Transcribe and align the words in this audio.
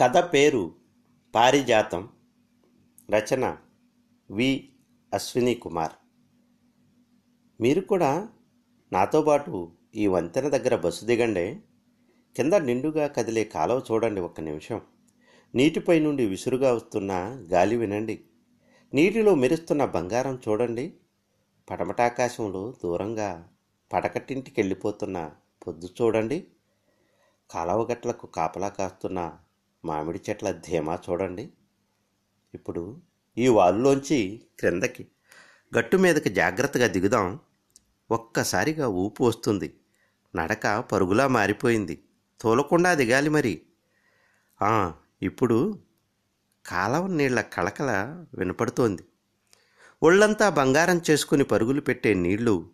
కథ 0.00 0.16
పేరు 0.16 0.74
పారిజాతం. 1.34 2.08
రచన 3.10 3.56
వి. 4.30 4.72
అశ్విని 5.14 5.54
కుమార్. 5.54 5.92
మీరు 7.60 7.80
కూడా 7.80 8.28
నాతో 8.92 9.22
పాటు 9.22 9.72
ఈ 9.94 10.06
వంతెన 10.06 10.48
దగ్గర 10.48 10.76
బస్సు 10.76 11.04
దిగండి. 11.04 11.60
కింద 12.36 12.52
నిండుగా 12.52 13.06
కదిలే 13.06 13.44
కాలువ 13.44 13.82
చూడండి 13.92 14.20
ఒక్క 14.20 14.40
నిమిషం. 14.40 14.80
నీటిపై 15.54 16.00
నుండి 16.00 16.26
విసురుగా 16.26 16.72
వస్తున్న 16.72 17.12
గాలి 17.52 17.76
వినండి. 17.76 18.24
నీటిలో 18.94 19.34
మెరుస్తున్న 19.34 19.84
బంగారం 19.84 20.38
చూడండి. 20.48 20.94
పడమటాకాశంలో 21.70 22.74
దూరంగా 22.84 23.48
పడకట్టింటికి 23.92 24.60
వెళ్ళిపోతున్న 24.60 25.30
పొద్దు 25.66 25.88
చూడండి. 26.02 26.46
కాలవగట్లకు 27.50 28.26
కాపలా 28.26 28.68
కాస్తున్న 28.68 29.38
మామిడి 29.84 30.20
చెట్ల 30.30 30.50
ధీమా 30.50 30.98
చూడండి. 31.10 31.48
ఇప్పుడు 32.54 33.00
ఈ 33.38 33.48
వాలులోంచి 33.48 34.42
క్రిందకి 34.58 35.06
గట్టు 35.78 35.96
మీదకి 35.96 36.28
జాగ్రత్తగా 36.28 36.86
దిగుదాం. 36.86 37.40
ఒక్కసారిగా 38.10 38.88
ఊపు 38.88 39.24
వస్తుంది. 39.24 39.80
నడక 40.36 40.80
పరుగులా 40.80 41.28
మారిపోయింది. 41.28 42.04
తోలకుండా 42.40 42.94
దిగాలి 42.94 43.30
మరి. 43.30 43.62
ఇప్పుడు 45.22 45.78
కాలవ 46.66 47.06
నీళ్ళ 47.06 47.40
కళకళ 47.40 47.90
వినపడుతోంది. 48.34 49.04
ఒళ్ళంతా 50.02 50.48
బంగారం 50.48 51.00
చేసుకుని 51.10 51.44
పరుగులు 51.44 51.80
పెట్టే 51.80 52.14
నీళ్ళు 52.14 52.70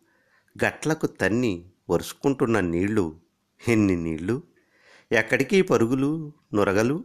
గట్లకు 0.65 1.07
తన్ని 1.07 1.71
వరుసుకుంటున్న 1.91 2.61
నీళ్ళు. 2.61 3.21
ఎన్ని 3.69 3.97
నీళ్ళు? 3.97 4.43
ఎక్కడికి 5.13 5.63
పరుగులు 5.63 6.33
నురగలు? 6.55 7.05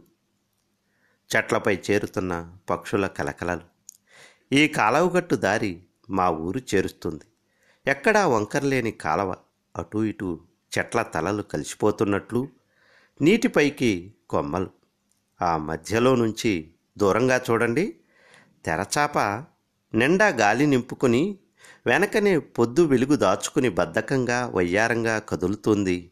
చెట్లపై 1.36 1.78
చేరుతున్న 1.90 2.56
పక్షుల 2.70 3.06
కలకలలు. 3.06 3.60
ఈ 4.52 4.68
కాలవగట్టు 4.68 5.34
దారి 5.34 5.82
మా 6.10 6.30
ఊరు 6.30 6.60
చేరుస్తుంది. 6.74 7.24
ఎక్కడా 7.86 8.26
వంకరలేని 8.26 8.90
కాలవ. 8.90 9.34
అటు 9.76 9.98
ఇటు 9.98 10.40
చెట్ల 10.78 11.02
తలలు 11.02 11.42
కలిసిపోతున్నట్లు 11.42 12.48
నీటిపైకి 13.22 14.14
కొమ్మలు. 14.30 14.70
ఆ 15.42 15.56
మధ్యలో 15.56 16.14
నుంచి 16.14 16.74
దూరంగా 16.98 17.40
చూడండి. 17.50 17.96
తెరచాప 18.64 19.18
నిండా 19.94 20.28
గాలి 20.28 20.66
నింపుకొని 20.66 21.38
వెనకనే 21.86 22.38
పొద్దు 22.38 22.82
వెలుగు 22.82 23.16
దాచుకుని 23.16 23.68
బద్ధకంగా 23.68 24.46
వయ్యారంగా 24.46 25.18
కదులుతుంది. 25.18 26.10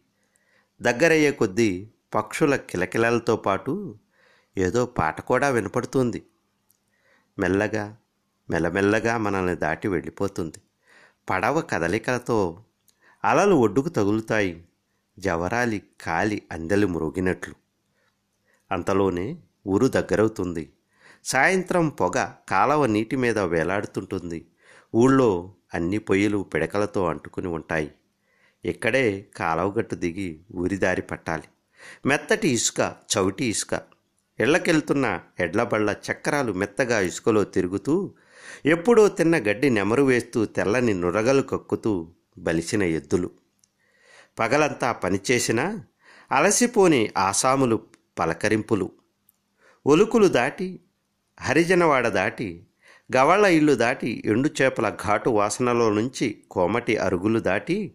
దగ్గరయ్యే 0.83 1.31
కొద్దీ 1.33 1.89
పక్షుల 2.15 2.57
కిలకిలలతో 2.57 3.37
పాటు 3.37 3.99
ఏదో 4.59 4.87
పాట 4.87 5.21
కూడా 5.21 5.49
వినపడుతుంది. 5.49 6.27
మెల్లగా 7.39 7.97
మెల్లమెల్లగా 8.51 9.19
మనల్ని 9.19 9.55
దాటి 9.55 9.89
వెళ్ళిపోతుంది. 9.89 10.59
పడవ 11.31 11.61
కదలికలతో 11.61 12.63
అలలు 13.25 13.55
ఒడ్డుకు 13.55 13.89
తగులుతాయి. 13.89 14.65
జవరాలి 15.19 15.83
కాలి 16.01 16.43
అందెలు 16.53 16.87
మురుగినట్లు. 16.87 17.55
అంతలోనే 18.73 19.37
ఊరు 19.67 19.87
దగ్గరవుతుంది. 19.87 20.73
సాయంత్రం 21.25 21.89
పొగ 21.89 22.27
కాలవ 22.49 22.87
నీటి 22.87 23.17
మీద 23.17 23.39
వేలాడుతుంటుంది. 23.39 24.47
ఊళ్ళో 24.95 25.55
అన్ని 25.75 25.99
పొయ్యిలు 25.99 26.39
పిడకలతో 26.39 27.07
అంటుకుని 27.07 27.49
ఉంటాయి. 27.49 27.93
ఇక్కడే 28.65 29.27
కాలవగట్టు 29.37 29.95
దిగి 29.95 30.41
ఊరిదారి 30.55 31.03
పట్టాలి. 31.03 31.43
మెత్తటి 32.07 32.49
ఇసుక 32.49 32.95
చవిటి 33.17 33.45
ఇసుక. 33.45 33.81
ఇళ్ళకెళ్తున్న 34.41 35.21
ఎడ్లబళ్ళ 35.41 35.95
చక్రాలు 36.11 36.53
మెత్తగా 36.53 37.01
ఇసుకలో 37.01 37.45
తిరుగుతూ 37.45 38.15
ఎప్పుడో 38.67 39.09
తిన్న 39.09 39.37
గడ్డి 39.37 39.71
నెమరు 39.71 40.03
వేస్తూ 40.03 40.45
తెల్లని 40.45 40.95
నురగలు 40.95 41.43
కక్కుతూ 41.43 42.09
బలిసిన 42.39 42.83
ఎద్దులు. 42.83 43.31
పగలంతా 44.39 44.93
పనిచేసినా 44.93 45.85
అలసిపోని 46.33 47.11
ఆసాములు 47.17 47.81
పలకరింపులు. 48.19 48.91
ఒలుకులు 49.87 50.29
దాటి 50.29 50.81
హరిజనవాడ 51.41 52.09
దాటి 52.09 52.65
గవళ్ళ 53.17 53.47
ఇల్లు 53.47 53.75
దాటి 53.75 54.23
ఎండు 54.25 54.51
చేపల 54.63 54.97
ఘాటు 55.05 55.31
వాసనలో 55.31 55.91
నుంచి 55.91 56.43
కోమటి 56.51 56.97
అరుగులు 56.97 57.39
దాటి 57.41 57.93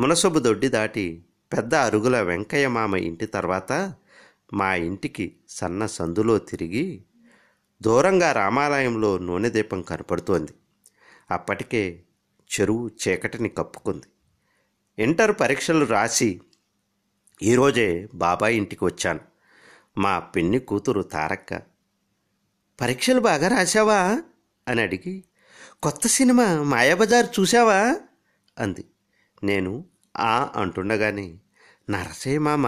మునసబు 0.00 0.38
దొడ్డి 0.38 0.68
దాటి 0.68 1.24
పెద్ద 1.52 1.74
అరుగుల 1.74 2.20
వెంకయ్య 2.20 2.68
మామ 2.68 2.96
ఇంటి 2.96 3.26
తర్వాత 3.26 3.94
మా 4.54 4.74
ఇంటికి 4.74 5.36
సన్న 5.48 5.86
సందులో 5.86 6.38
తిరిగి 6.38 7.04
దూరంగా 7.82 8.32
రామాలయంలో 8.32 9.18
నూనె 9.18 9.50
దీపం 9.50 9.82
కనపడుతోంది. 9.82 10.52
అప్పటికే 11.30 12.02
చెరువు 12.60 12.90
చీకటిని 13.08 13.48
కప్పుకుంది. 13.48 14.06
ఇంటర్ 15.02 15.40
పరీక్షలు 15.40 15.84
రాసి 15.84 16.40
ఈరోజే 17.42 18.08
బాబాయ్ 18.14 18.56
ఇంటికి 18.56 18.84
వచ్చాను. 18.84 19.20
మా 19.98 20.18
పిన్ని 20.18 20.58
కూతురు 20.58 21.02
తారక్క 21.02 21.62
పరీక్షలు 22.80 23.20
బాగా 23.20 23.48
రాశావా? 23.48 24.22
అని 24.68 24.82
అడిగి 24.82 25.24
కొత్త 25.82 26.06
సినిమా 26.06 26.62
మాయాబజార్ 26.62 27.40
చూసావా 27.40 27.96
అంది. 28.58 28.84
నేను 29.44 29.84
ఆ 30.18 30.50
అంటుండగానే 30.56 31.38
నరసయ్య 31.90 32.38
మామ 32.38 32.66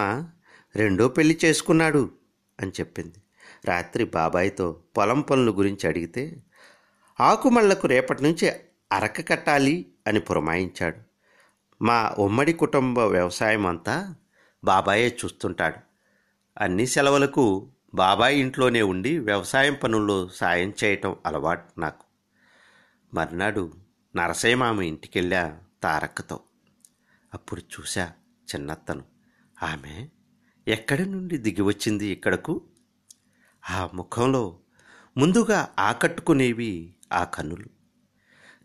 రెండో 0.75 1.07
పెళ్ళి 1.07 1.39
చేసుకున్నాడు 1.45 2.11
అని 2.61 2.71
చెప్పింది. 2.71 3.15
రాత్రి 3.65 4.05
బాబాయ్తో 4.05 4.81
పొలం 4.97 5.21
పనుల 5.21 5.49
గురించి 5.49 5.89
అడిగితే 5.89 6.43
ఆకుమళ్ళకు 7.19 7.87
రేపటి 7.87 8.23
నుంచి 8.23 8.51
అరక 8.91 9.29
కట్టాలి 9.29 9.91
అని 10.07 10.19
పురమాయించాడు. 10.19 10.97
మా 11.81 12.15
ఉమ్మడి 12.19 12.53
కుటుంబ 12.53 12.99
వ్యవసాయం 12.99 13.65
అంతా 13.65 14.15
బాబాయే 14.63 15.17
చూస్తుంటాడు. 15.25 15.75
అన్ని 16.57 16.87
సెలవులకు 16.87 17.67
బాబాయ్ 17.93 18.39
ఇంట్లోనే 18.39 18.81
ఉండి 18.81 19.17
వ్యవసాయం 19.17 19.73
పనుల్లో 19.73 20.29
సాయం 20.29 20.73
చేయటం 20.83 21.15
అలవాటు 21.25 21.79
నాకు. 21.79 22.03
మర్నాడు 23.13 23.73
నరసయ్య 24.15 24.55
మామ 24.55 24.81
ఇంటికెళ్ళా 24.81 25.59
తారక్కతో. 25.83 26.39
అప్పుడు 27.35 27.61
చూశా 27.61 28.11
చిన్నత్తను. 28.47 29.03
ఆమె 29.63 30.07
ఎక్కడి 30.67 31.05
నుండి 31.05 31.37
దిగి 31.37 31.61
వచ్చింది 31.61 32.07
ఇక్కడకు? 32.07 32.61
ఆ 33.69 33.89
ముఖంలో 33.93 34.59
ముందుగా 35.17 35.69
ఆకట్టుకునేవి 35.79 36.95
ఆ 37.13 37.23
కన్నులు. 37.23 37.69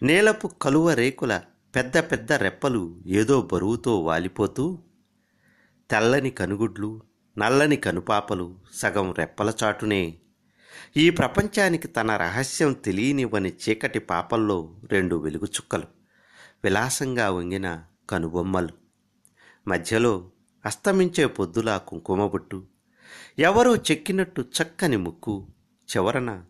నేలపు 0.03 0.47
కలువ 0.47 0.93
రేకుల 0.93 1.43
పెద్ద 1.77 1.99
పెద్ద 1.99 2.33
రెప్పలు 2.33 3.03
ఏదో 3.07 3.43
బరువుతో 3.43 4.01
వాలిపోతూ 4.01 4.79
తెల్లని 5.91 6.31
కనుగుడ్లు 6.31 7.03
నల్లని 7.39 7.77
కనుపాపలు 7.77 8.59
సగం 8.75 9.13
రెప్పల 9.13 9.53
చాటునే 9.65 10.21
ఈ 10.97 11.11
ప్రపంచానికి 11.11 11.89
తన 11.89 12.17
రహస్యం 12.17 12.73
తెలియనివ్వని 12.73 13.53
చీకటి 13.53 13.99
పాపల్లో 13.99 14.79
రెండు 14.91 15.17
వెలుగుచుక్కలు 15.17 15.85
విలాసంగా 16.65 17.31
వంగిన 17.31 17.85
కనుబొమ్మలు. 18.11 18.69
మధ్యలో 19.69 20.31
అస్తమించే 20.67 21.27
పొద్దులా 21.27 21.79
కుంకుమబొట్టు 21.79 22.67
ఎవరో 23.39 23.77
చెక్కినట్టు 23.77 24.41
చక్కని 24.41 24.97
ముక్కు. 24.97 25.47
చివరన 25.97 26.45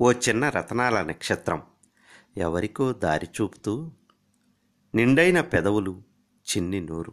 ఓ 0.00 0.12
చిన్న 0.12 0.48
రతనాల 0.48 1.02
నక్షత్రం. 1.02 1.62
ఎవరికో 2.36 2.92
దారి 2.92 3.28
చూపుతూ 3.40 3.90
నిండైన 4.94 5.40
పెదవులు 5.40 6.02
చిన్ని 6.44 6.80
నోరు. 6.80 7.12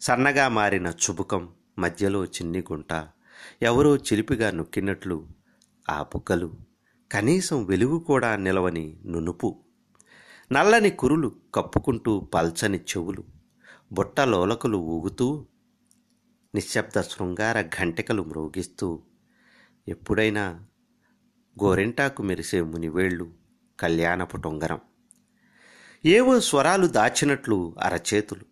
సన్నగా 0.00 0.48
మారిన 0.48 0.86
చుబుకం 0.86 1.48
మధ్యలో 1.78 2.24
చిన్ని 2.24 2.58
గుంట. 2.58 3.08
ఎవరో 3.62 3.96
చిలిపిగా 3.96 4.50
నొక్కినట్లు 4.50 5.28
ఆ 5.90 6.02
బుగ్గలు. 6.02 6.54
కనీసం 7.12 7.64
వెలుగు 7.64 7.98
కూడా 7.98 8.36
నిలవని 8.36 8.96
నునుపు. 9.06 9.64
నల్లని 10.52 10.90
కురులు 10.90 11.32
కప్పుకుంటూ 11.54 12.20
పల్చని 12.20 12.78
చెవులు 12.78 13.24
బుట్టలోలకులు 13.92 14.78
ఊగుతూ 14.78 15.46
నిశ్శబ్ద 16.54 17.00
శృంగార 17.00 17.62
ఘంటికలు 17.62 18.22
మ్రోగిస్తూ 18.22 19.02
ఎప్పుడైనా 19.88 20.66
గోరెంటాకు 21.62 22.22
మెరిసే 22.22 22.62
మునివేళ్ళు 22.62 23.32
కళ్యాణపు 23.80 24.36
టొంగరం. 24.36 24.80
ఏవో 26.04 26.40
స్వరాలు 26.40 26.86
దాచినట్లు 26.86 27.74
అరచేతులు. 27.80 28.42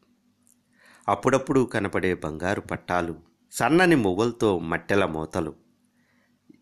అప్పుడప్పుడు 1.08 1.64
కనపడే 1.64 2.14
బంగారు 2.14 2.60
పట్టాలు 2.60 3.16
సన్నని 3.52 3.96
మువ్వలతో 3.96 4.58
మట్టెల 4.58 5.04
మోతలు. 5.04 5.54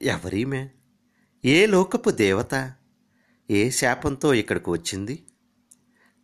ఎవరీమే? 0.02 0.70
ఏ 1.44 1.66
లోకపు 1.66 2.10
దేవత? 2.10 2.72
ఏ 3.50 3.70
శాపంతో 3.70 4.34
ఇక్కడికి 4.34 4.70
వచ్చింది? 4.70 5.24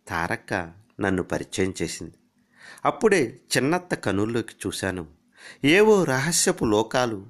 తారక్క 0.07 0.53
నన్ను 0.99 1.23
పరిచయం 1.23 1.73
చేసింది. 1.81 2.13
అప్పుడే 2.85 3.39
చిన్నత్త 3.57 3.95
కనుల్లోకి 3.95 4.55
చూశాను. 4.67 5.07
ఏవో 5.63 6.03
రహస్యపు 6.03 6.65
లోకాలు 6.65 7.25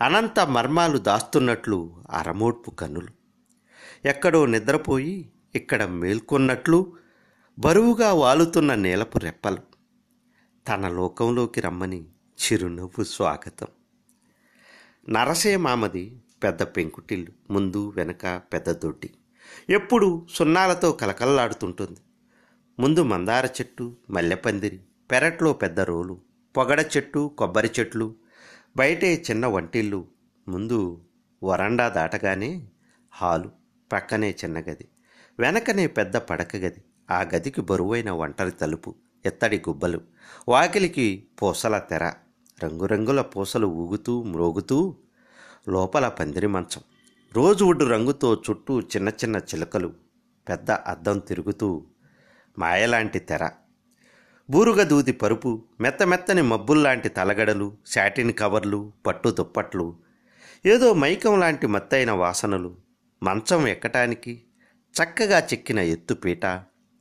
అనంత 0.00 0.40
మర్మాలు 0.40 0.98
దాస్తున్నట్లు 0.98 2.04
అరమోడ్పు 2.10 2.70
కన్నులు 2.70 3.08
ఎక్కడో 4.04 4.46
నిద్రపోయి 4.46 5.30
ఇక్కడ 5.54 5.82
మేల్కొన్నట్లు 5.82 6.96
బరువుగా 7.58 8.12
వాలుతున్న 8.12 8.74
నేలపు 8.74 9.18
రెప్పలు. 9.18 9.58
తన 10.68 10.88
లోకంలోకి 10.88 11.60
రమ్మని 11.60 12.04
చిరునవ్వు 12.04 13.04
స్వాగతం. 13.04 13.66
నరసే 15.08 15.56
మామది 15.56 16.22
పెద్ద 16.42 16.62
పెంకుటిల్లు 16.62 17.52
ముందు 17.52 17.92
వెనక 17.96 18.26
పెద్ద 18.26 18.70
దొడ్డి. 18.70 19.10
ఎప్పుడు 19.70 20.26
సున్నాలతో 20.34 20.92
కలకల్లాడుతుంటుంది. 20.92 22.00
ముందు 22.78 23.02
మందార 23.02 23.46
చెట్టు 23.46 23.96
మల్లెపందిరి 24.10 24.80
పెరట్లో 25.10 25.52
పెద్ద 25.52 25.80
రోలు 25.80 26.14
పొగడ 26.56 26.80
చెట్టు 26.96 27.20
కొబ్బరి 27.38 27.70
చెట్లు 27.80 28.14
బయటే 28.76 29.10
చిన్న 29.30 29.46
వంటిల్లు 29.46 30.00
ముందు 30.48 31.00
వరండా 31.42 31.88
దాటగానే 31.88 32.50
హాలు 33.12 33.50
పక్కనే 33.90 34.30
చిన్న 34.30 34.58
గది 34.58 34.86
వెనకనే 35.38 35.86
పెద్ద 35.86 36.16
పడక 36.16 36.56
గది 36.56 36.80
ఆ 37.10 37.18
గదికి 37.22 37.60
బరువైన 37.60 38.10
ఒంటరి 38.10 38.50
తలుపు 38.50 38.90
ఎత్తడి 39.26 39.58
గుబ్బలు 39.68 40.00
వాకిలికి 40.48 41.06
పూసల 41.42 41.78
తెర 41.78 42.04
రంగురంగుల 42.64 43.20
పూసలు 43.20 43.66
ఊగుతూ 43.66 44.22
మ్రోగుతూ 44.22 44.78
లోపల 45.68 46.08
పందిరి 46.08 46.46
మంచం. 46.46 46.82
రోజువుడ్ 47.36 47.82
రంగుతో 47.82 48.34
చుట్టూ 48.34 48.80
చిన్న 48.80 49.08
చిన్న 49.08 49.36
చిలకలు 49.36 49.94
పెద్ద 50.48 50.70
అద్దం 50.70 51.18
తిరుగుతూ 51.18 51.86
మాయలాంటి 52.58 53.18
తెర. 53.18 53.50
బూరుగ 54.50 54.82
దూది 54.82 55.12
పరుపు 55.12 55.62
మెత్త 55.80 56.02
మెత్తని 56.02 56.42
మబ్బుల్లాంటి 56.42 57.08
తలగడలు 57.08 57.76
శాటిన్ 57.86 58.32
కవర్లు 58.32 58.92
పట్టు 59.06 59.28
దుప్పట్లు 59.28 59.96
ఏదో 60.66 60.94
మైకం 60.94 61.40
లాంటి 61.40 61.66
మత్తైన 61.66 62.10
వాసనలు 62.10 62.76
మంచం 63.22 63.68
ఎక్కటానికి 63.68 64.42
చక్కగా 64.94 65.38
చెక్కిన 65.40 65.78
ఎత్తుపీట 65.78 66.46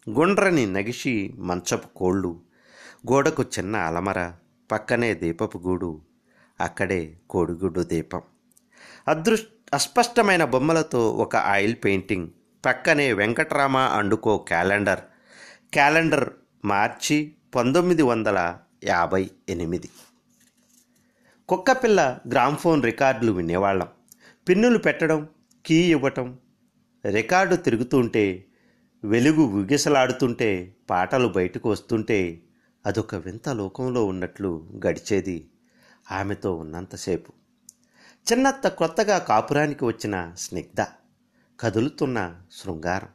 గుండ్రని 0.09 0.65
నగిషి 0.65 1.33
మంచపు 1.37 1.87
కోళ్ళు 1.95 2.39
గోడకు 3.11 3.43
చిన్న 3.43 3.75
అలమర 3.75 4.33
పక్కనే 4.71 5.13
దీపపు 5.13 5.57
గూడు 5.57 6.01
అక్కడే 6.61 7.17
కోడిగుడ్డు 7.29 7.81
దీపం. 7.81 8.21
అదృష్ట 9.07 9.47
అస్పష్టమైన 9.73 10.45
బొమ్మలతో 10.45 11.11
ఒక 11.11 11.35
ఆయిల్ 11.35 11.75
పెయింటింగ్. 11.83 12.29
పక్కనే 12.65 13.13
Venkatrama 13.13 13.77
and co 13.77 14.37
calendar. 14.37 14.99
Calendar 15.73 16.29
మార్చి 16.65 17.33
పంతొమ్మిది 17.55 18.01
వందల 18.01 18.57
యాభై 18.83 19.31
ఎనిమిది. 19.49 19.89
కుక్కపిల్ల 21.49 22.19
గ్రామ్ఫోన్ 22.31 22.83
రికార్డులు 22.83 23.31
వినేవాళ్ళం. 23.31 23.87
పిన్నులు 24.49 24.77
పెట్టడం 24.77 25.27
కీ 25.65 25.91
ఇవ్వటం 25.91 26.37
రికార్డు 27.05 27.55
తిరుగుతుంటే 27.55 28.45
వెలుగు 29.03 29.41
ఉగిసలాడుతుంటే 29.41 30.75
పాటలు 30.89 31.27
బయటకు 31.27 31.69
వస్తుంటే 31.69 32.41
అదొక 32.85 33.15
వింత 33.15 33.49
లోకంలో 33.49 34.05
ఉన్నట్లు 34.05 34.67
గడిచేది 34.87 35.49
ఆమెతో 36.11 36.55
ఉన్నంతసేపు. 36.55 37.36
చిన్నత్త 38.33 38.67
కొత్తగా 38.67 39.17
కాపురానికి 39.17 39.85
వచ్చిన 39.85 40.33
స్నిగ్ధ 40.37 40.85
కదులుతున్న 41.59 42.35
శృంగారం 42.51 43.07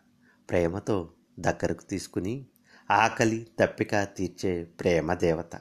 ప్రేమతో 0.51 1.11
దగ్గరకు 1.41 1.83
తీసుకుని 1.83 2.47
ఆకలి 2.91 3.47
తప్పిక 3.61 4.03
తీర్చే 4.03 4.65
ప్రేమ 4.65 5.15
దేవత. 5.15 5.61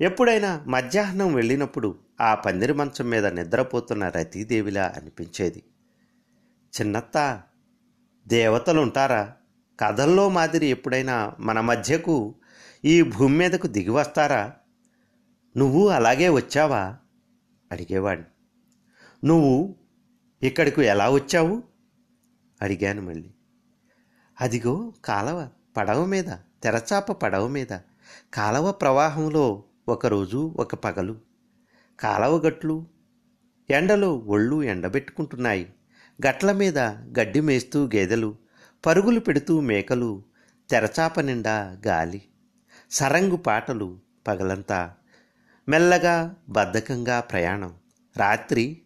ఎప్పుడైనా 0.00 0.64
మధ్యాహ్నం 0.66 1.34
వెళ్ళినప్పుడు 1.34 1.98
ఆ 2.20 2.34
పందిరి 2.34 2.72
మంచం 2.72 3.10
మీద 3.10 3.26
నిద్రపోతున్న 3.26 4.08
రతీదేవిలా 4.08 4.94
అనిపించేది. 4.96 5.62
చిన్నత్త 6.80 7.42
దేవతలుంటారా? 8.28 9.32
కథల్లో 9.80 10.28
మాదిరి 10.28 10.66
ఎప్పుడైనా 10.66 11.32
మన 11.40 11.60
మధ్యకు 11.60 12.34
ఈ 12.84 13.02
భూమి 13.02 13.36
మీదకు 13.36 13.66
దిగి 13.66 13.90
వస్తారా? 13.90 14.52
నువ్వు 15.56 15.88
అలాగే 15.88 16.28
వచ్చావా? 16.28 16.96
అడిగేవాడిని 17.72 18.26
నువ్వు 19.24 19.76
ఇక్కడికి 20.42 20.82
ఎలా 20.82 21.10
వచ్చావు? 21.10 21.62
అడిగాను 22.62 23.02
మళ్ళీ. 23.02 23.30
అదిగో 24.40 24.92
కాలవ 25.04 25.48
పడవ 25.76 26.04
మీద 26.04 26.24
తెరచాప 26.62 27.12
పడవ 27.12 27.48
మీద 27.48 27.66
కాలవ 28.34 28.72
ప్రవాహంలో 28.72 29.64
ఒకరోజు 29.88 30.54
ఒక 30.56 30.74
పగలు. 30.74 31.16
కాలవ 32.00 32.36
గట్లు 32.36 32.86
ఎండలో 33.70 34.16
ఒళ్ళు 34.16 34.62
ఎండబెట్టుకుంటున్నాయి. 34.62 35.74
గట్ల 36.26 36.52
మీద 36.52 36.78
గడ్డి 37.18 37.40
మేస్తూ 37.40 37.84
గేదెలు 37.84 38.36
పరుగులు 38.86 39.20
పెడుతూ 39.20 39.60
మేకలు 39.60 40.22
తెరచాప 40.70 41.20
నిండా 41.20 41.80
గాలి 41.86 42.22
సరంగు 42.90 43.36
పాటలు 43.36 43.98
పగలంతా 44.26 44.94
మెల్లగా 45.68 46.34
బద్ధకంగా 46.48 47.20
ప్రయాణం. 47.20 47.74
రాత్రి 48.16 48.80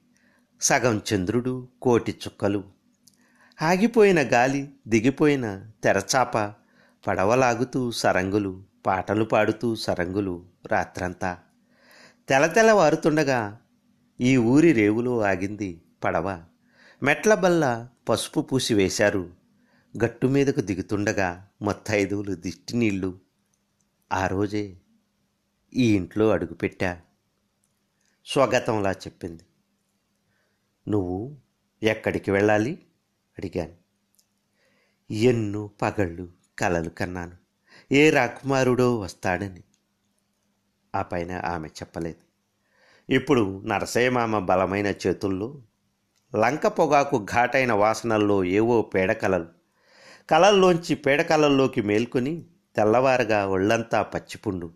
సగం 0.61 1.03
చంద్రుడు 1.15 1.69
కోటి 1.83 2.13
చుక్కలు. 2.13 2.65
ఆగిపోయిన 3.63 4.23
గాలి 4.23 4.69
దిగిపోయిన 4.89 5.71
తెరచాప 5.85 6.39
పడవలాగుతూ 7.07 7.91
సరంగులు 7.91 8.63
పాటలు 8.87 9.25
పాడుతూ 9.25 9.77
సరంగులు 9.77 10.47
రాత్రంతా. 10.67 11.39
తెలతెలవారుతుండగా 12.29 13.61
ఈ 14.21 14.37
ఊరి 14.37 14.73
రేవులో 14.73 15.21
ఆగింది 15.21 15.83
పడవ. 16.05 16.45
మెట్ల 17.03 17.35
బల్ల 17.35 17.89
పసుపు 18.09 18.41
పూసి 18.41 18.75
వేశారు. 18.75 19.31
గట్టు 20.05 20.27
మీదకు 20.27 20.61
దిగుతుండగా 20.61 21.49
మొత్తైదువులు 21.63 22.35
దిష్టి 22.35 22.77
నీళ్ళు. 22.77 23.19
ఆ 24.13 24.27
రోజే 24.27 24.77
ఈ 25.75 25.97
ఇంట్లో 25.97 26.31
అడుగుపెట్టా. 26.31 27.01
స్వగతంలా 28.27 28.93
చెప్పింది. 28.93 29.43
నువ్వు 30.89 31.37
ఎక్కడికి 31.83 32.31
వెళ్ళాలి? 32.31 32.79
అడిగాను. 33.39 33.75
ఎన్నో 35.11 35.71
పగళ్ళు 35.83 36.29
కలలు 36.59 36.91
కన్నాను. 36.91 37.37
ఏ 37.93 38.11
రాకుమారుడో 38.11 38.99
వస్తాడని. 38.99 39.63
ఆ 40.95 41.03
పైన 41.03 41.33
ఆమె 41.33 41.69
చెప్పలేదు. 41.69 42.29
ఇప్పుడు 43.13 43.63
నరసయ్యమామ 43.67 44.39
బలమైన 44.39 44.87
చేతుల్లో 44.87 45.63
లంక 46.37 46.67
పొగాకు 46.67 47.25
ఘాటైన 47.25 47.73
వాసనల్లో 47.73 48.45
ఏవో 48.45 48.83
పేడకలలు 48.83 49.47
కలల్లోంచి 50.31 50.95
పేడకలల్లోకి 50.95 51.83
మేల్కొని 51.83 52.47
తెల్లవారుగా 52.77 53.47
ఒళ్ళంతా 53.47 54.03
పచ్చిపుండు 54.03 54.71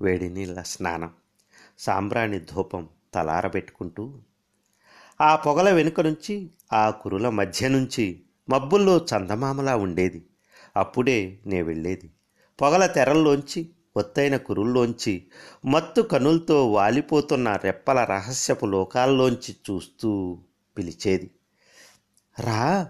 వేడి 0.00 0.28
నీళ్ళ 0.28 0.62
స్నానం 0.62 1.14
సాంబ్రాణి 1.78 2.38
ధూపం 2.38 2.88
తలారబెట్టుకుంటూ 3.14 4.20
ఆ 5.20 5.36
పొగల 5.36 5.70
వెనుక 5.70 6.00
నుంచి 6.00 6.50
ఆ 6.72 6.90
కురుల 6.90 7.28
మధ్య 7.28 7.68
నుంచి 7.68 8.20
మబ్బుల్లో 8.48 8.96
చందమామలా 8.98 9.76
ఉండేది. 9.76 10.26
అప్పుడే 10.76 11.38
నే 11.46 11.62
వెళ్ళేది. 11.62 12.10
పొగల 12.60 12.86
తెరల్లోంచి 12.86 13.68
ఒత్తైన 13.96 14.36
కురుల్లోంచి 14.36 15.26
మత్తు 15.66 16.02
కనులతో 16.02 16.72
వాలిపోతున్న 16.72 17.56
రెప్పల 17.56 18.04
రహస్యపు 18.04 18.66
లోకాల్లోంచి 18.66 19.56
చూస్తూ 19.70 20.38
పిలిచేది. 20.78 21.30
రా 22.40 22.88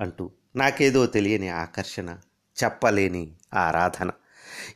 అంటూ 0.00 0.30
నాకేదో 0.56 1.06
తెలియని 1.06 1.48
ఆకర్షణ 1.48 2.18
చెప్పలేని 2.64 3.32
ఆరాధన. 3.54 4.10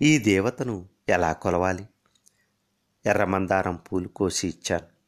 ఈ 0.02 0.18
దేవతను 0.18 0.86
ఎలా 1.08 1.32
కొలవాలి? 1.32 1.86
ఎర్రమందారం 3.06 3.76
పూలు 3.76 4.08
కోసి 4.08 4.48
ఇచ్చాను. 4.48 4.99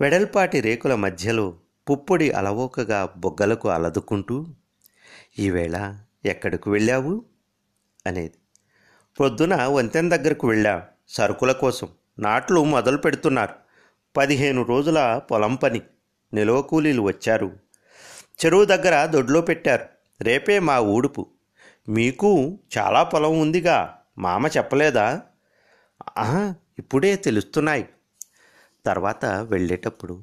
వెడల్పాటి 0.00 0.60
రేకుల 0.60 0.94
మధ్యలో 0.94 1.54
పుప్పొడి 1.90 2.30
అలవోకగా 2.30 3.14
బొగ్గలకు 3.16 3.68
అలదుకుంటూ 3.68 4.46
ఈవేళ 5.38 5.98
ఎక్కడికి 6.24 6.70
వెళ్ళావు? 6.70 7.24
అనేది. 8.06 8.34
పొద్దున 9.20 9.62
వంతెన 9.62 10.08
దగ్గరకు 10.08 10.48
వెళ్ళా. 10.48 10.82
సరుకుల 11.08 11.52
కోసం. 11.52 11.88
నాట్లు 12.18 12.64
మొదలు 12.64 12.96
పెడుతున్నారు. 12.96 13.54
పదిహేను 14.16 14.62
రోజుల 14.62 15.20
పొలం 15.30 15.54
పని. 15.54 15.82
నిలువ 16.34 16.62
కూలీలు 16.62 17.02
వచ్చారు. 17.02 17.58
చెరువు 18.44 18.64
దగ్గర 18.64 19.06
దొడ్లో 19.06 19.40
పెట్టారు. 19.40 19.84
రేపే 20.20 20.58
మా 20.58 20.78
ఊడుపు. 20.78 21.26
మీకు 21.88 22.58
చాలా 22.78 23.02
పొలం 23.02 23.40
ఉందిగా. 23.40 23.98
మామ 24.18 24.46
చెప్పలేదా? 24.46 25.22
ఆహా 26.18 26.54
ఇప్పుడే 26.78 27.16
తెలుస్తున్నాయి. 27.16 27.88
తర్వాత 28.86 29.24
వెళ్ళేటప్పుడు 29.24 30.14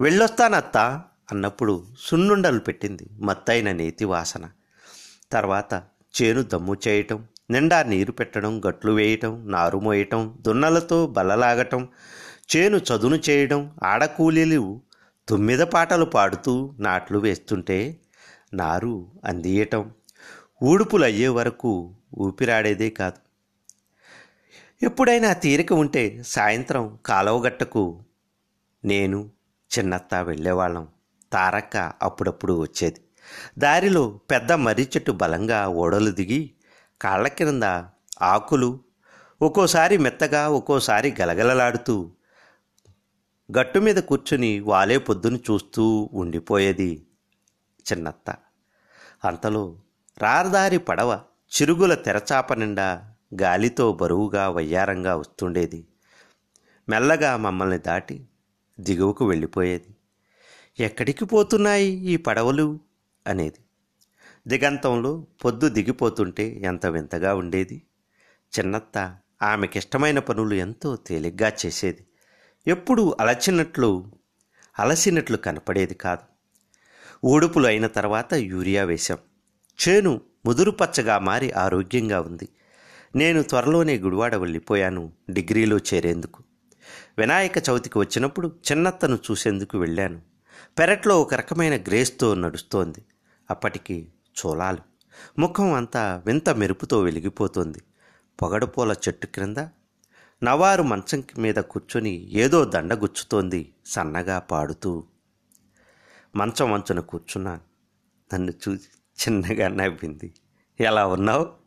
వెళ్ళొస్తానత్తా 0.00 1.04
అన్నప్పుడు 1.32 1.84
సున్నుండలు 2.00 2.60
పెట్టింది 2.60 3.06
మత్తైన 3.20 3.72
నేతి 3.72 4.04
వాసన. 4.04 4.44
తర్వాత 5.32 5.72
చేను 6.14 6.42
దమ్ము 6.42 6.76
చేయటం 6.88 7.18
నిండా 7.50 7.82
నీరు 7.82 8.12
పెట్టడం 8.12 8.60
గట్లు 8.66 8.92
వేయటం 8.92 9.32
నారు 9.50 9.78
మోయటం 9.78 10.36
దున్నలతో 10.40 11.06
బల్లలాగటం 11.06 11.88
చేను 12.56 12.78
చదును 12.78 13.18
చేయడం 13.30 13.60
ఆడకూలీలు 13.82 14.62
తొమ్మిద 15.28 15.60
పాటలు 15.60 16.04
పాడుతూ 16.04 16.74
నాట్లు 16.78 17.18
వేస్తుంటే 17.18 17.78
నారు 18.54 18.94
అందియటం 19.24 19.82
ఊడుపులు 20.62 21.04
అయ్యే 21.04 21.28
వరకు 21.28 21.70
ఊపిరాడేదే 22.18 22.90
కాదు. 22.90 23.18
ఎప్పుడైనా 24.82 25.32
తీరిక 25.32 25.72
ఉంటే 25.72 26.22
సాయంత్రం 26.26 26.98
కాలువగట్టకు 27.06 28.02
నేను 28.84 29.30
చిన్నత్త 29.78 30.14
వెళ్ళేవాళ్ళం. 30.14 30.88
తారక్క 31.32 31.92
అప్పుడప్పుడు 32.02 32.60
వచ్చేది. 32.60 33.00
దారిలో 33.58 34.20
పెద్ద 34.30 34.52
మర్రి 34.52 34.82
చెట్టు 34.82 35.12
బలంగా 35.12 35.68
ఓడలు 35.68 36.10
దిగి 36.10 36.50
కాళ్ళ 37.02 37.28
కింద 37.28 37.62
ఆకులు 38.22 38.80
ఒక్కోసారి 39.42 39.98
మెత్తగా 39.98 40.48
ఒక్కోసారి 40.48 41.14
గలగలలాడుతూ 41.20 42.10
గట్టు 43.58 43.78
మీద 43.78 43.96
కూర్చుని 43.96 44.60
వాలే 44.60 44.98
పొద్దును 44.98 45.36
చూస్తూ 45.36 46.10
ఉండిపోయేది 46.14 47.06
చిన్నత్త. 47.92 48.36
అంతలో 49.24 49.76
రారదారి 50.18 50.78
పడవ 50.78 51.20
చిరుగుల 51.54 51.94
తెరచాప 51.94 52.52
నిండా 52.52 53.11
గాలితో 53.40 53.92
బరువుగా 53.92 54.48
వయ్యారంగా 54.48 55.16
వస్తుండేది. 55.16 55.86
మెల్లగా 56.88 57.36
మమ్మల్ని 57.36 57.78
దాటి 57.78 58.26
దిగువకు 58.80 59.28
వెళ్ళిపోయేది. 59.28 59.96
ఎక్కడికి 60.84 61.24
పోతున్నాయి 61.24 61.84
ఈ 61.84 62.16
పడవలు? 62.16 62.80
అనేది. 63.26 63.58
దిగంతంలో 64.48 65.26
పొద్దు 65.44 65.68
దిగిపోతుంటే 65.68 66.60
ఎంత 66.62 66.86
వింతగా 66.86 67.34
ఉండేది. 67.34 67.82
చిన్నత్త 68.58 69.16
ఆమెకిష్టమైన 69.42 70.18
పనులు 70.18 70.54
ఎంతో 70.54 70.96
తేలిగ్గా 70.96 71.52
చేసేది. 71.66 72.06
ఎప్పుడూ 72.66 73.16
అలచినట్లు 73.20 74.12
అలసినట్లు 74.78 75.36
కనపడేది 75.36 75.94
కాదు. 75.94 76.32
ఊడుపులు 77.26 77.66
అయిన 77.66 77.86
తర్వాత 77.86 78.34
యూరియా 78.34 78.84
వేశాం. 78.84 79.18
చేను 79.88 80.20
ముదురు 80.46 80.70
పచ్చగా 80.70 81.18
మారి 81.18 81.52
ఆరోగ్యంగా 81.52 82.20
ఉంది. 82.20 82.48
నేను 83.16 83.42
త్వరలోనే 83.42 83.98
గుడివాడ 83.98 84.34
వెళ్ళిపోయాను 84.34 85.12
డిగ్రీలో 85.30 85.76
చేరేందుకు. 85.76 86.42
వినాయక 87.18 87.52
చవితికి 87.70 87.98
వచ్చినప్పుడు 87.98 88.52
చిన్నత్తను 88.72 89.18
చూసేందుకు 89.30 89.78
వెళ్ళాను. 89.78 90.20
పెరట్లో 90.78 91.22
ఒక 91.22 91.34
రకమైన 91.34 91.76
గ్రేస్తో 91.76 92.34
నడుస్తోంది. 92.34 93.04
అప్పటికి 93.50 94.08
చోళాలు. 94.46 94.78
ముఖం 95.38 95.72
అంతా 95.72 96.22
వింత 96.26 96.50
మెరుపుతో 96.50 97.00
వెలిగిపోతోంది. 97.00 97.78
పొగడపూల 98.42 98.92
చెట్టు 98.92 99.26
క్రింద 99.26 99.56
నవారు 100.42 100.82
మంచం 100.82 101.24
మీద 101.38 101.54
కూర్చొని 101.54 102.32
ఏదో 102.32 102.64
దండగుచ్చుతోంది 102.64 103.72
సన్నగా 103.86 104.38
పాడుతూ. 104.38 105.04
మంచం 106.36 106.72
వంచున 106.72 107.00
కూర్చున్నాను. 107.00 107.60
నన్ను 108.34 108.52
చూసి 108.68 108.84
చిన్నగా 109.24 109.68
నవ్వింది. 109.68 110.34
ఎలా 110.80 111.06
ఉన్నావు? 111.06 111.61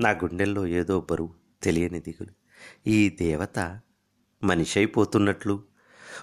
నా 0.00 0.10
గుండెల్లో 0.10 0.66
ఏదో 0.66 1.06
బరువు 1.10 1.34
తెలియని 1.62 2.00
దిగులు. 2.00 2.30
ఈ 2.86 3.08
దేవత 3.08 3.80
మనిషి 4.44 4.78
అయిపోతున్నట్లు 4.78 5.62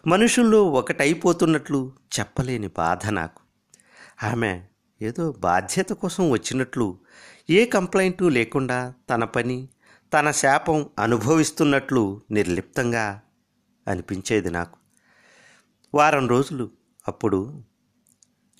మనుషుల్లో 0.08 0.66
ఒకటైపోతున్నట్లు 0.66 1.94
చెప్పలేని 2.20 2.68
బాధ 2.68 3.10
నాకు. 3.10 3.42
ఆమె 4.26 4.62
ఏదో 5.02 5.32
బాధ్యత 5.32 5.90
కోసం 5.90 6.30
వచ్చినట్లు 6.30 6.98
ఏ 7.50 7.66
కంప్లైంటు 7.66 8.24
లేకుండా 8.24 8.94
తన 9.10 9.24
పని 9.24 9.70
తన 10.14 10.32
శాపం 10.32 10.90
అనుభవిస్తున్నట్లు 11.00 12.22
నిర్లిప్తంగా 12.32 13.22
అనిపించేది 13.88 14.50
నాకు. 14.52 14.78
వారం 15.94 16.28
రోజులు 16.28 16.72
అప్పుడు 17.08 17.64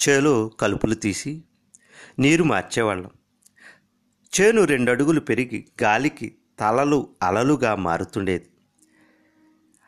చేలో 0.10 0.48
కలుపులు 0.48 0.94
తీసి 0.94 1.44
నీరు 2.20 2.44
మార్చేవాళ్ళం. 2.44 3.12
చేను 4.40 4.64
రెండు 4.64 4.92
అడుగులు 4.92 5.20
పెరిగి 5.20 5.66
గాలికి 5.84 6.36
తలలు 6.60 7.10
అలలుగా 7.24 7.76
మారుతుండేది. 7.76 8.46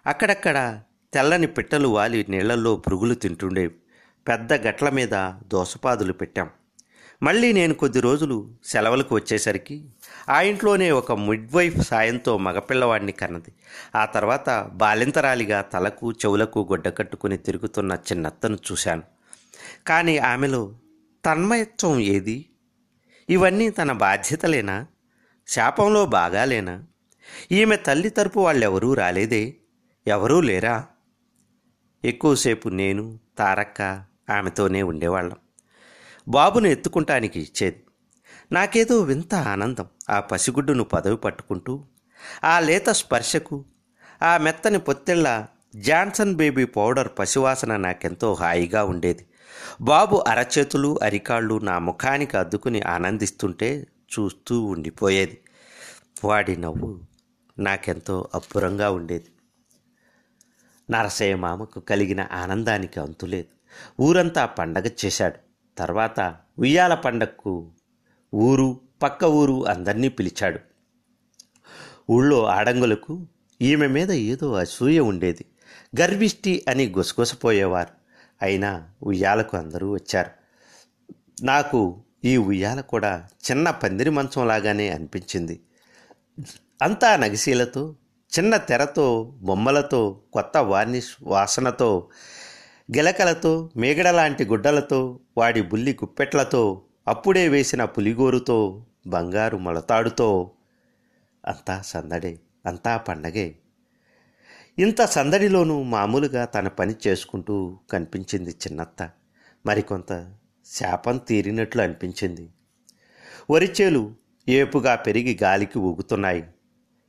అక్కడక్కడ 0.05 0.81
తెల్లని 1.13 1.47
పిట్టలు 1.47 1.87
వాలి 1.87 2.25
నీళ్ళలో 2.29 2.75
పురుగులు 2.75 3.13
తింటుండేవి. 3.13 3.75
పెద్ద 4.27 4.53
గట్ల 4.53 4.89
మీద 4.89 5.09
దోసపాదులు 5.47 6.13
పెట్టాం. 6.13 6.49
మళ్ళీ 7.23 7.53
నేను 7.53 7.73
కొద్ది 7.73 7.99
రోజులు 7.99 8.51
సెలవులకు 8.65 9.15
వచ్చేసరికి 9.15 9.85
ఆ 10.29 10.41
ఇంట్లోనే 10.41 10.91
ఒక 10.91 11.11
మిడ్వైఫ్ 11.11 11.87
సాయంతో 11.87 12.37
మగపిల్లవాడిని 12.37 13.11
కన్నది. 13.11 13.51
ఆ 13.95 14.05
తర్వాత 14.05 14.69
బాలింతరాలిగా 14.73 15.61
తలకు 15.61 16.11
చెవులకు 16.11 16.67
గుడ్డ 16.71 16.89
కట్టుకుని 16.89 17.37
తిరుగుతున్న 17.37 17.93
చిన్నత్తను 17.93 18.57
చూశాను. 18.71 19.03
కానీ 19.87 20.17
ఆమెలో 20.17 20.73
తన్మయత్వం 21.25 21.99
ఏది? 21.99 22.45
ఇవన్నీ 23.29 23.69
తన 23.69 23.91
బాధ్యతలేనా? 23.91 24.87
శాపంలో 25.47 26.05
బాగాలేనా 26.05 26.83
ఈమె 27.51 27.75
తల్లి 27.75 28.09
తరపు 28.09 28.39
వాళ్ళెవరూ 28.39 28.93
రాలేదే? 28.93 29.53
ఎవరూ 30.07 30.41
లేరా? 30.41 30.85
ఎక్కువసేపు 32.05 32.69
నేను 32.69 33.19
తారక్క 33.37 33.81
ఆమెతోనే 34.29 34.81
ఉండేవాళ్ళం. 34.81 35.35
బాబును 36.27 36.67
ఎత్తుకుంటానికి 36.67 37.39
ఇచ్చేది. 37.39 37.83
నాకేదో 38.51 39.01
వింత 39.01 39.35
ఆనందం 39.35 39.85
ఆ 40.09 40.19
పసిగుడ్డును 40.19 40.83
పదవి 40.83 41.17
పట్టుకుంటూ 41.17 41.85
ఆ 42.43 42.59
లేత 42.59 42.89
స్పర్శకు 42.89 43.65
ఆ 44.21 44.37
మెత్తని 44.37 44.79
పొత్తిళ్ళ 44.79 45.45
జాన్సన్ 45.75 46.35
బేబీ 46.35 46.65
పౌడర్ 46.65 47.09
పసివాసన 47.19 47.77
నాకెంతో 47.77 48.33
హాయిగా 48.33 48.83
ఉండేది. 48.83 49.25
బాబు 49.81 50.23
అరచేతులు 50.27 50.99
అరికాళ్ళు 51.03 51.59
నా 51.59 51.79
ముఖానికి 51.79 52.37
అద్దుకుని 52.37 52.81
ఆనందిస్తుంటే 52.81 53.87
చూస్తూ 54.19 54.61
ఉండిపోయేది. 54.61 55.37
వాడి 56.23 56.57
నవ్వు 56.57 56.99
నాకెంతో 57.59 58.29
అబ్బురంగా 58.35 58.91
ఉండేది. 58.91 59.25
నరసయ్య 60.91 61.35
మామకు 61.35 61.79
కలిగిన 61.79 62.27
ఆనందానికి 62.31 62.99
అంతులేదు 62.99 63.53
ఊరంతా 64.01 64.45
పండగ 64.45 64.89
చేశాడు. 65.05 65.35
తర్వాత 65.77 66.35
ఉయ్యాల 66.59 66.93
పండగకు 66.93 67.71
ఊరు 68.33 68.79
పక్క 69.03 69.23
ఊరు 69.23 69.67
అందరినీ 69.67 70.09
పిలిచాడు. 70.09 70.59
ఊళ్ళో 72.11 72.45
ఆడంగులకు 72.45 73.25
ఈమె 73.61 73.87
మీద 73.87 74.11
ఏదో 74.11 74.53
అసూయ 74.53 74.99
ఉండేది. 74.99 75.45
గర్విష్టి 76.01 76.65
అని 76.69 76.89
గుసగుసపోయేవారు. 76.97 78.02
అయినా 78.41 78.89
ఉయ్యాలకు 79.03 79.57
అందరూ 79.57 79.93
వచ్చారు. 79.93 80.31
నాకు 81.43 82.01
ఈ 82.25 82.37
ఉయ్యాల 82.37 82.81
కూడా 82.81 83.27
చిన్న 83.51 83.71
పందిరి 83.71 84.09
మంచంలాగానే 84.09 84.89
అనిపించింది. 84.89 85.59
అంతా 86.81 87.15
నగిశీలతో 87.15 87.95
చిన్న 88.39 88.57
తెరతో 88.57 89.33
బొమ్మలతో 89.41 90.21
కొత్త 90.33 90.57
వార్నిష్ 90.57 91.15
వాసనతో 91.23 92.09
గిలకలతో 92.95 93.69
మేగడలాంటి 93.77 94.45
గుడ్డలతో 94.45 95.19
వాడి 95.37 95.61
బుల్లి 95.61 95.93
గుప్పెట్లతో 95.93 96.81
అప్పుడే 97.07 97.47
వేసిన 97.47 97.85
పులిగోరుతో 97.85 98.85
బంగారు 99.07 99.57
మొలతాడుతో. 99.57 100.51
అంతా 101.45 101.81
సందడే 101.81 102.39
అంతా 102.65 102.97
పండగే. 102.97 103.55
ఇంత 104.77 105.01
సందడిలోనూ 105.05 105.83
మామూలుగా 105.83 106.45
తన 106.45 106.67
పని 106.67 106.95
చేసుకుంటూ 107.07 107.55
కనిపించింది 107.91 108.51
చిన్నత్త. 108.63 109.01
మరికొంత 109.65 110.11
శాపం 110.67 111.17
తీరినట్లు 111.27 111.81
అనిపించింది. 111.81 112.45
వరిచేలు 113.49 114.01
ఏపుగా 114.47 114.95
పెరిగి 114.95 115.39
గాలికి 115.43 115.79
ఊగుతున్నాయి. 115.79 116.43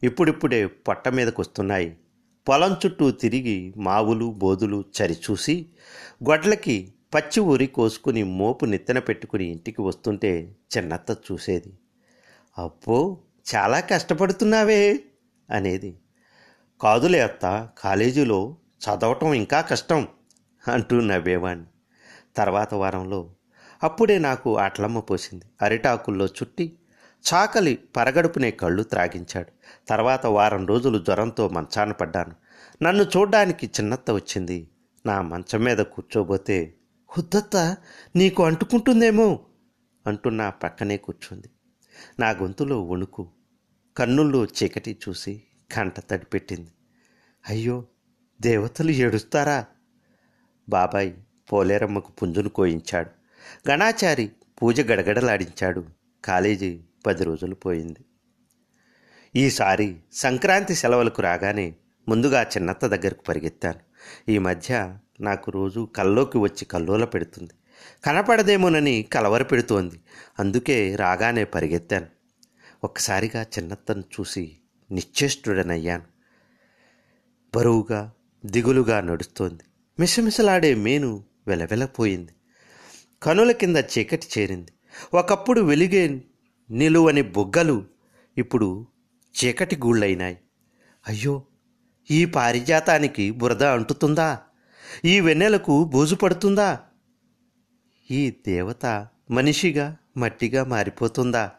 ఇప్పుడిప్పుడే 0.02 0.60
పొట్ట 0.86 1.08
మీదకొస్తున్నాయి. 1.08 1.88
పొలం 2.46 2.72
చుట్టూ 2.82 3.10
తిరిగి 3.10 3.56
మావులు 3.78 4.26
బోధులు 4.38 4.84
చరిచూసి 4.96 5.56
గొడ్లకి 6.28 6.76
పచ్చి 7.14 7.40
ఊరి 7.42 7.66
కోసుకుని 7.68 8.22
మోపు 8.38 8.64
నెత్తిన 8.64 8.98
పెట్టుకుని 8.98 9.44
ఇంటికి 9.50 9.82
వస్తుంటే 9.82 10.32
చిన్నత్త 10.72 11.10
చూసేది. 11.26 11.72
అబ్బో 12.56 12.98
చాలా 13.46 13.80
కష్టపడుతున్నావే! 13.80 14.82
అనేది 15.48 15.90
కాదులే 16.80 17.20
అత్త 17.20 17.68
కాలేజీలో 17.78 18.56
చదవటం 18.84 19.34
ఇంకా 19.34 19.60
కష్టం 19.60 20.08
అంటూ 20.68 21.00
నవ్వేవాణ్ణి. 21.00 21.64
తర్వాత 22.36 22.74
వారంలో 22.74 23.30
అప్పుడే 23.82 24.18
నాకు 24.18 24.58
అట్లమ్మ 24.58 25.00
పోసింది. 25.00 25.44
అరిటాకుల్లో 25.62 26.26
చుట్టి 26.26 26.78
చాకలి 27.34 27.78
పరగడుపునే 27.96 28.50
కళ్ళు 28.50 28.82
త్రాగించాడు. 28.82 29.52
తర్వాత 29.88 30.26
వారం 30.26 30.66
రోజులు 30.66 30.98
జ్వరంతో 30.98 31.48
మంచాన 31.48 31.92
పడ్డాను. 31.92 32.32
నన్ను 32.82 33.02
చూడ్డానికి 33.02 33.66
చిన్నత్త 33.66 34.10
వచ్చింది. 34.10 34.68
నా 35.06 35.22
మంచం 35.22 35.60
మీద 35.60 35.78
కూర్చోబోతే 35.78 36.74
హుద్దత్త 37.10 37.76
నీకు 38.16 38.44
అంటుకుంటుందేమో 38.44 39.40
అంటూ 40.06 40.30
నా 40.30 40.50
పక్కనే 40.50 40.96
కూర్చుంది. 40.96 41.50
నా 42.20 42.30
గొంతులో 42.30 42.82
వణుకు 42.82 43.28
కన్నుల్లో 43.96 44.44
చీకటి 44.44 44.98
చూసి 45.08 45.42
కంట 45.72 46.00
తడిపెట్టింది. 46.00 46.70
అయ్యో 47.48 47.84
దేవతలు 48.40 48.90
ఏడుస్తారా? 48.90 49.66
బాబాయ్ 50.68 51.12
పోలేరమ్మకు 51.52 52.12
పుంజును 52.12 52.48
కోయించాడు. 52.48 53.10
గణాచారి 53.70 54.30
పూజ 54.62 54.80
గడగడలాడించాడు. 54.80 55.84
కాలేజీ 56.24 56.80
పది 57.06 57.24
రోజులు 57.24 57.54
పోయింది. 57.54 58.04
ఈసారి 59.36 59.96
సంక్రాంతి 60.12 60.74
సెలవులకు 60.74 61.22
రాగానే 61.22 61.74
ముందుగా 62.08 62.42
చిన్నత్త 62.42 62.86
దగ్గరకు 62.86 63.22
పరిగెత్తాను. 63.22 63.80
ఈ 64.30 64.38
మధ్య 64.38 64.98
నాకు 65.20 65.50
రోజు 65.50 65.88
కల్లోకి 65.96 66.38
వచ్చి 66.38 66.64
కల్లోల 66.64 67.04
పెడుతుంది. 67.04 67.54
కనపడదేమోనని 68.04 69.02
కలవర 69.12 69.42
పెడుతోంది. 69.42 70.00
అందుకే 70.38 70.96
రాగానే 70.96 71.44
పరిగెత్తాను. 71.44 72.06
ఒక్కసారిగా 72.84 73.42
చిన్నత్తను 73.42 74.00
చూసి 74.00 74.56
నిశ్చేష్టుడనయ్యాను. 74.90 76.02
బరువుగా 77.56 78.12
దిగులుగా 78.46 79.00
నడుస్తోంది. 79.00 79.62
మిసమిసలాడే 80.00 80.74
మేను 80.74 81.24
వెలవెలపోయింది. 81.46 82.32
కనుల 83.22 83.52
కింద 83.52 83.76
చీకటి 83.76 84.26
చేరింది. 84.38 84.72
ఒకప్పుడు 85.14 85.60
వెలిగే 85.60 86.22
నిలువని 86.70 87.22
బొగ్గలు 87.22 87.84
ఇప్పుడు 88.38 88.86
చీకటి 89.44 89.76
గూళ్ళైనాయి. 89.76 90.38
అయ్యో 91.08 91.44
ఈ 92.10 92.24
పారిజాతానికి 92.24 93.30
బురద 93.30 93.62
అంటుతుందా? 93.62 94.38
ఈ 95.04 95.20
వెన్నెలకు 95.20 95.84
బూజు 95.84 96.14
పడుతుందా? 96.14 96.80
ఈ 98.10 98.30
దేవత 98.46 99.08
మనిషిగా 99.30 99.96
మట్టిగా 100.16 100.64
మారిపోతుందా? 100.64 101.50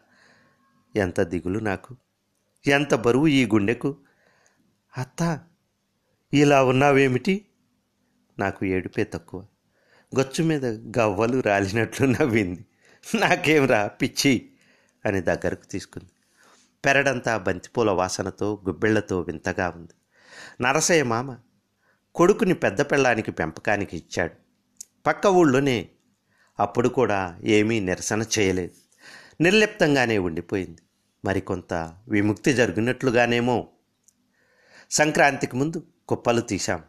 ఎంత 0.96 1.20
దిగులు 1.20 1.58
నాకు. 1.58 1.96
ఎంత 2.66 2.94
బరువు 2.94 3.26
ఈ 3.26 3.46
గుండెకు? 3.46 3.96
అత్త 4.98 5.40
ఇలా 6.32 6.64
ఉన్నావేమిటి? 6.64 7.46
నాకు 8.38 8.66
ఏడుపే 8.66 9.04
తక్కువ. 9.04 9.46
గొచ్చు 10.18 10.44
మీద 10.44 10.66
గవ్వలు 10.66 11.40
రాలినట్లు 11.40 12.06
నవ్వింది. 12.06 12.66
నాకేంరా 13.20 13.86
పిచ్చి 13.86 14.50
అని 15.04 15.20
దగ్గరకు 15.20 15.64
తీసుకుంది. 15.64 16.10
పెరడంతా 16.84 17.36
బంతిపూల 17.36 17.90
వాసనతో 17.90 18.62
గుబ్బిళ్ళతో 18.68 19.20
వింతగా 19.20 19.68
ఉంది. 19.68 19.92
నరసయ్య 20.62 21.02
మామ 21.02 21.36
కొడుకుని 22.14 22.54
పెద్ద 22.54 22.80
పెళ్ళానికి 22.80 23.30
పెంపకానికి 23.30 23.96
ఇచ్చాడు. 23.96 24.32
పక్క 25.06 25.26
ఊళ్ళోనే 25.26 25.88
అప్పుడు 26.60 26.88
కూడా 26.88 27.40
ఏమీ 27.44 27.80
నిరసన 27.80 28.24
చేయలేదు. 28.38 28.74
నిర్లిప్తంగానే 29.42 30.18
ఉండిపోయింది. 30.18 30.82
మరికొంత 31.26 31.96
విముక్తి 32.08 32.52
జరిగినట్లుగానేమో. 32.52 33.68
సంక్రాంతికి 34.90 35.56
ముందు 35.56 35.82
కుప్పలు 36.08 36.40
తీశాం. 36.40 36.82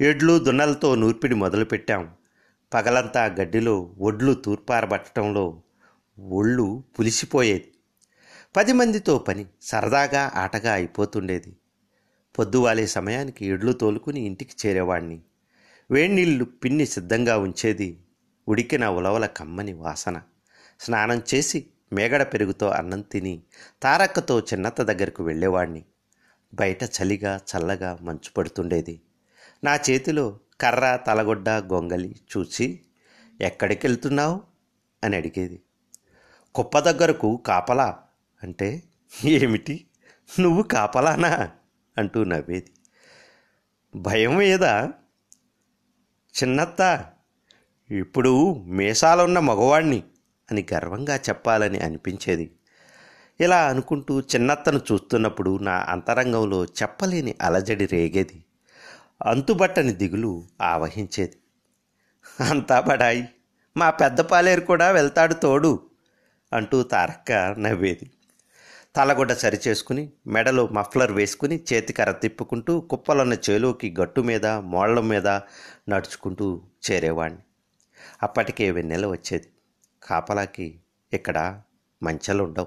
ఎడ్లు 0.00 0.38
దున్నలతో 0.38 0.94
నూర్పిడి 0.94 1.34
మొదలుపెట్టాం. 1.34 2.14
పగలంతా 2.74 3.24
గడ్డిలో 3.24 3.94
ఒడ్లు 3.98 4.34
తూర్పారబట్టడంలో 4.34 5.62
ఒళ్ళు 6.18 6.84
పులిసిపోయేది 6.98 7.72
పది 8.56 8.72
మందితో 8.72 9.18
పని 9.18 9.46
సరదాగా 9.62 10.32
ఆటగా 10.34 10.72
అయిపోతుండేది. 10.72 11.56
పొద్దువాలే 12.38 12.86
సమయానికి 12.86 13.46
ఎడ్లు 13.46 13.72
తోలుకుని 13.72 14.20
ఇంటికి 14.20 14.68
చేరేవాణ్ణి. 14.68 15.20
వేణీళ్ళు 15.90 16.44
పిన్ని 16.44 16.86
సిద్ధంగా 16.86 17.38
ఉంచేది. 17.38 18.00
ఉడికిన 18.48 18.86
ఉలవల 18.86 19.26
కమ్మని 19.26 19.72
వాసన. 19.72 20.20
స్నానం 20.80 21.22
చేసి 21.34 21.66
మేగడ 21.92 22.22
పెరుగుతో 22.22 22.68
అన్నం 22.70 23.00
తిని 23.00 23.42
తారక్కతో 23.82 24.40
చిన్నత్త 24.40 24.82
దగ్గరకు 24.82 25.22
వెళ్ళేవాణ్ణి. 25.22 25.84
బయట 26.54 26.84
చలిగా 26.84 27.36
చల్లగా 27.36 27.98
మంచు 28.00 28.32
పడుతుండేది. 28.36 29.00
నా 29.64 29.76
చేతిలో 29.76 30.40
కర్ర 30.60 30.98
తలగొడ్డ 31.06 31.48
గొంగలి 31.48 32.16
చూసి 32.36 32.80
ఎక్కడికి 33.40 33.86
వెళ్తున్నావు 33.86 34.42
అని 35.04 35.16
అడిగేది. 35.16 35.62
కుప్ప 36.54 36.78
దగ్గరకు 36.78 37.42
కాపలా. 37.46 37.98
అంటే 38.42 38.82
ఏమిటి? 39.24 39.86
నువ్వు 40.40 40.62
కాపలానా? 40.62 41.50
అంటూ 41.98 42.24
నవ్వేది. 42.24 42.72
భయం 43.96 44.42
ఏదా? 44.42 44.92
చిన్నత్త 46.42 47.06
ఇప్పుడు 47.90 48.54
మీసాలున్న 48.54 49.38
మగవాణ్ణి. 49.38 50.02
అని 50.50 50.66
గర్వంగా 50.74 51.16
చెప్పాలని 51.16 51.78
అనిపించేది. 51.78 52.50
ఇలా 53.40 53.66
అనుకుంటూ 53.66 54.20
చిన్నత్తను 54.20 54.80
చూస్తున్నప్పుడు 54.92 55.58
నా 55.58 55.86
అంతరంగంలో 55.88 56.64
చెప్పలేని 56.64 57.34
అలజడి 57.42 57.86
రేగేది. 57.86 58.44
అంతుబట్టని 59.26 59.92
దిగులు 59.92 60.44
ఆవహించేది. 60.62 61.36
అంతా 62.44 62.80
బడాయి 62.80 63.28
మా 63.76 63.90
పెద్ద 63.90 64.20
పాలేరు 64.20 64.60
కూడా 64.60 64.90
వెళ్తాడు 64.90 65.34
తోడు 65.34 65.80
అంటూ 66.52 66.82
తారక్క 66.82 67.32
నవ్వేది. 67.58 68.10
తలగుడ్డ 68.96 69.32
సరిచేసుకుని 69.32 70.10
మెడలో 70.26 70.66
మఫ్లర్ 70.66 71.12
వేసుకుని 71.12 71.64
చేతికర 71.72 72.12
తిప్పుకుంటూ 72.12 72.80
కుప్పలున్న 72.80 73.36
చేలోకి 73.50 73.94
గట్టు 74.00 74.20
మీద 74.20 74.46
మోళ్ళ 74.46 75.00
మీద 75.00 75.26
నడుచుకుంటూ 75.88 76.62
చేరేవాణ్ణి. 76.90 77.38
అప్పటికే 78.22 78.70
వెన్నెల 78.70 79.06
వచ్చేది. 79.06 79.48
కాపలాకి 80.02 80.80
ఇక్కడ 81.12 81.62
మంచెలుండవు. 82.02 82.66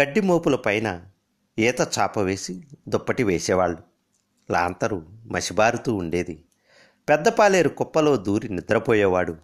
గడ్డి 0.00 0.20
మోపుల 0.20 0.56
పైన 0.56 1.04
ఈత 1.58 1.80
చాప 1.98 2.18
వేసి 2.18 2.64
దుప్పటి 2.88 3.22
వేసేవాళ్ళు. 3.22 3.78
లాంతరు 4.50 5.06
మసిబారుతూ 5.24 5.94
ఉండేది. 5.94 6.44
పెద్దపాలేరు 7.08 7.68
కుప్పలో 7.68 8.16
దూరి 8.16 8.48
నిద్రపోయేవాడు. 8.48 9.36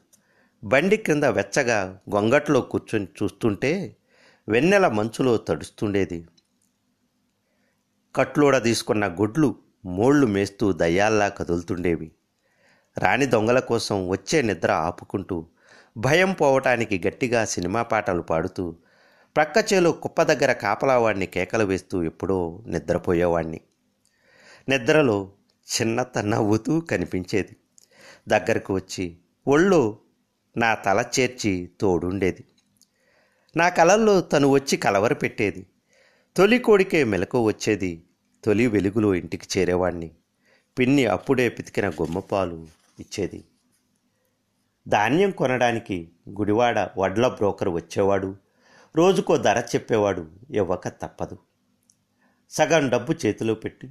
బండి 0.64 0.96
క్రింద 0.96 1.24
వెచ్చగా 1.24 2.00
గొంగట్లో 2.14 2.60
కూర్చొని 2.60 3.08
చూస్తుంటే 3.22 3.96
వెన్నెల 4.48 4.88
మంచులో 4.88 5.36
తడుస్తుండేది. 5.36 6.28
కట్లోడ 8.16 8.62
తీసుకున్న 8.62 9.08
గుడ్లు 9.08 9.56
మోళ్ళు 9.84 10.26
మేస్తూ 10.26 10.72
దయ్యాల్లా 10.72 11.28
కదులుతుండేవి. 11.28 12.12
రాణి 12.98 13.26
దొంగల 13.26 13.58
కోసం 13.58 14.08
వచ్చే 14.08 14.42
నిద్ర 14.42 14.72
ఆపుకుంటూ 14.72 15.46
భయం 15.96 16.32
పోవటానికి 16.32 17.02
గట్టిగా 17.06 17.44
సినిమా 17.44 17.82
పాటలు 17.82 18.22
పాడుతూ 18.22 18.76
ప్రక్క 19.36 19.72
చేలో 19.72 19.92
కుప్ప 19.92 20.22
దగ్గర 20.22 20.52
కాపలావాడిని 20.52 21.26
కేకలు 21.26 21.64
వేస్తూ 21.64 22.02
ఎప్పుడో 22.02 22.62
నిద్రపోయేవాణ్ణి. 22.66 23.60
నిద్రలో 24.68 25.32
చిన్నత 25.64 26.18
నవ్వుతూ 26.18 26.80
కనిపించేది. 26.80 27.56
దగ్గరకు 28.28 28.74
వచ్చి 28.74 29.16
ఒళ్ళు 29.48 29.98
నా 30.56 30.74
తల 30.74 31.04
చేర్చి 31.20 31.70
తోడుండేది. 31.80 32.44
నా 33.56 33.68
కలల్లో 33.68 34.20
తను 34.20 34.48
వచ్చి 34.48 34.76
కలవర 34.76 35.12
పెట్టేది. 35.12 35.66
తొలి 36.36 36.58
కోడికే 36.58 37.04
మెలకు 37.04 37.42
వచ్చేది. 37.42 38.04
తొలి 38.44 38.66
వెలుగులో 38.66 39.14
ఇంటికి 39.14 39.58
చేరేవాణ్ణి. 39.58 40.10
పిన్ని 40.78 41.06
అప్పుడే 41.06 41.48
పితికిన 41.48 41.88
గుమ్మపాలు 41.88 42.66
ఇచ్చేది. 43.00 43.44
ధాన్యం 44.88 45.30
కొనడానికి 45.30 46.12
గుడివాడ 46.28 46.88
వడ్ల 46.98 47.28
బ్రోకర్ 47.28 47.68
వచ్చేవాడు. 47.68 48.36
రోజుకో 48.96 49.36
ధర 49.36 49.58
చెప్పేవాడు 49.58 50.26
ఇవ్వక 50.50 50.88
తప్పదు. 50.88 51.38
సగం 52.50 52.88
డబ్బు 52.88 53.12
చేతిలో 53.12 53.54
పెట్టి 53.54 53.90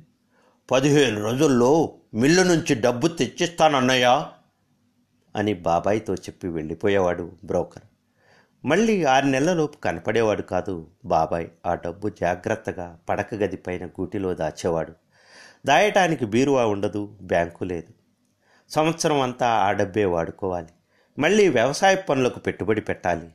పదిహేను 0.72 1.24
రోజుల్లో 1.24 1.96
మిల్లు 2.14 2.42
నుంచి 2.42 2.76
డబ్బు 2.76 3.08
తెచ్చిస్తానన్నయ్యా 3.08 4.32
అని 5.36 5.54
బాబాయ్తో 5.54 6.14
చెప్పి 6.16 6.48
వెళ్ళిపోయేవాడు 6.48 7.32
బ్రోకర్. 7.44 7.84
మళ్ళీ 8.66 9.04
ఆరు 9.04 9.26
నెలలలోపు 9.26 9.78
కనపడేవాడు 9.78 10.42
కాదు 10.42 10.88
బాబాయ్. 11.06 11.48
ఆ 11.66 11.76
డబ్బు 11.76 12.10
జాగ్రత్తగా 12.10 13.00
పడక 13.10 13.34
గది 13.34 13.58
పైన 13.58 13.86
గూటిలో 13.86 14.34
దాచేవాడు. 14.34 14.94
దాయటానికి 15.66 16.26
బీరువా 16.26 16.66
ఉండదు 16.66 17.18
బ్యాంకు 17.22 17.64
లేదు. 17.64 17.94
సంవత్సరం 18.70 19.22
అంతా 19.22 19.48
ఆ 19.48 19.72
డబ్బే 19.72 20.06
వాడుకోవాలి. 20.06 20.68
మళ్ళీ 21.20 21.50
వ్యవసాయ 21.50 21.96
పనులకు 21.96 22.40
పెట్టుబడి 22.40 22.82
పెట్టాలి. 22.82 23.30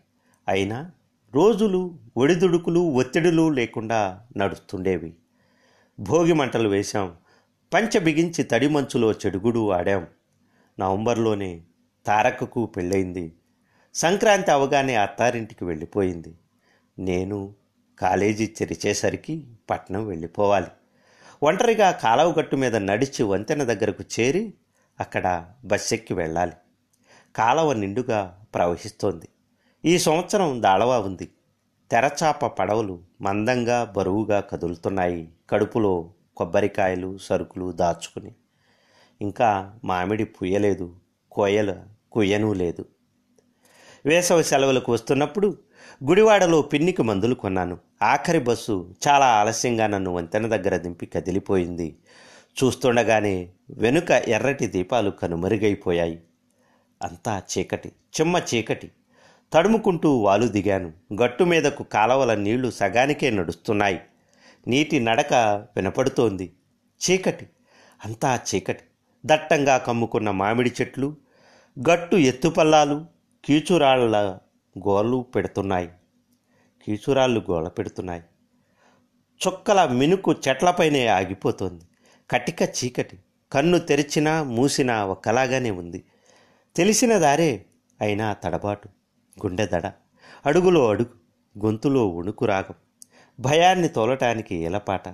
అయినా 0.49 0.91
రోజులు 1.35 1.99
ఒడిదుడుకులు 2.17 2.81
ఒత్తిడులు 2.81 3.49
లేకుండా 3.49 4.21
నడుస్తుండేవి. 4.37 5.15
భోగి 6.01 6.33
మంటలు 6.33 6.69
వేశాం. 6.69 7.17
పంచ 7.75 7.99
బిగించి 7.99 8.45
తడి 8.45 8.69
మంచులో 8.69 9.13
చెడుగుడు 9.13 9.71
ఆడాం. 9.71 10.07
నవంబర్లోనే 10.81 11.61
తారకకు 12.07 12.67
పెళ్ళయింది. 12.67 13.33
సంక్రాంతి 13.95 14.51
అవగానే 14.51 14.95
అత్తారింటికి 14.95 15.65
వెళ్ళిపోయింది. 15.65 16.35
నేను 16.99 17.55
కాలేజీ 17.99 18.47
తెరిచేసరికి 18.47 19.47
పట్నం 19.71 20.07
వెళ్ళిపోవాలి. 20.07 20.67
ఒంటరిగా 21.43 21.91
కాలవగట్టు 21.91 22.57
మీద 22.57 22.77
నడిచి 22.77 23.23
వంతెన 23.23 23.63
దగ్గరకు 23.63 24.05
చేరి 24.21 24.55
అక్కడ 25.01 25.47
బస్సెక్కి 25.65 26.15
వెళ్ళాలి. 26.15 26.53
కాలవ 27.39 27.73
నిండుగా 27.73 28.41
ప్రవహిస్తోంది. 28.55 29.29
ఈ 29.85 29.99
సంవత్సరం 29.99 30.63
దాళవా 30.63 30.99
ఉంది. 30.99 31.29
తెరచాప 31.91 32.47
పడవలు 32.47 32.99
మందంగా 33.21 33.85
బరువుగా 33.97 34.41
కదులుతున్నాయి. 34.41 35.29
కడుపులో 35.51 36.11
కొబ్బరికాయలు 36.37 37.19
సరుకులు 37.19 37.73
దాచుకుని. 37.73 38.35
ఇంకా 39.21 39.79
మామిడి 39.85 40.25
పుయ్యలేదు 40.25 40.97
కోయల 41.33 41.77
కుయ్యనూ 42.13 42.53
లేదు. 42.53 42.85
వేసవి 44.07 44.45
సెలవులకు 44.45 44.93
వస్తున్నప్పుడు 44.93 45.59
గుడివాడలో 46.05 46.63
పిన్నికి 46.63 47.03
మందులు 47.03 47.35
కొన్నాను. 47.35 47.79
ఆఖరి 48.03 48.39
బస్సు 48.39 48.95
చాలా 49.09 49.27
ఆలస్యంగా 49.27 49.87
నన్ను 49.87 50.11
వంతెన 50.15 50.57
దగ్గర 50.57 50.77
దింపి 50.77 51.07
కదిలిపోయింది. 51.07 51.97
చూస్తుండగానే 52.65 53.49
వెనుక 53.71 54.11
ఎర్రటి 54.11 54.67
దీపాలు 54.67 55.11
కనుమరుగైపోయాయి. 55.11 56.21
అంతా 57.03 57.43
చీకటి 57.59 57.89
చిమ్మ 57.89 58.43
చీకటి. 58.55 58.91
తడుముకుంటూ 59.53 60.17
వాలు 60.17 60.47
దిగాను. 60.47 60.93
గట్టు 61.23 61.45
మీదకు 61.45 61.83
కాలవల 61.83 62.35
నీళ్ళు 62.35 62.71
సగానికే 62.71 63.31
నడుస్తున్నాయి. 63.31 64.01
నీటి 64.69 65.01
నడక 65.01 65.35
వినపడుతోంది. 65.77 66.53
చీకటి 67.11 67.47
అంతా 68.05 68.41
చీకటి. 68.55 68.81
దట్టంగా 69.27 69.79
కమ్ముకున్న 69.79 70.31
మామిడి 70.31 70.73
చెట్లు 70.81 71.17
గట్టు 71.91 72.17
ఎత్తుపల్లాలు 72.17 73.07
కీచురాళ్ళ 73.45 74.17
గోళ్ళు 74.89 75.27
పెడుతున్నాయి. 75.35 75.89
కీచురాళ్ళు 76.87 77.43
గోళ 77.51 77.69
పెడుతున్నాయి. 77.69 78.23
చుక్కల 79.47 79.93
మినుకు 79.93 80.33
చెట్లపైనే 80.33 81.07
ఆగిపోతోంది. 81.07 81.85
కటిక 82.31 82.63
చీకటి. 82.63 83.19
కన్ను 83.53 83.79
తెరిచినా 83.79 84.43
మూసినా 84.43 85.05
ఒకలాగానే 85.05 85.71
ఉంది. 85.71 86.05
తెలిసిన 86.79 87.19
దారే 87.19 87.65
అయినా 88.01 88.33
తడబాటు 88.33 88.89
గుండె 89.47 89.67
దడ. 89.67 89.93
అడుగులో 90.47 90.89
అడుగు 90.89 91.11
గొంతులో 91.65 92.09
వణుకు 92.09 92.45
రాగం. 92.45 92.75
భయాన్ని 93.41 93.89
తోలటానికి 93.89 94.57
ఎలపాట 94.57 95.09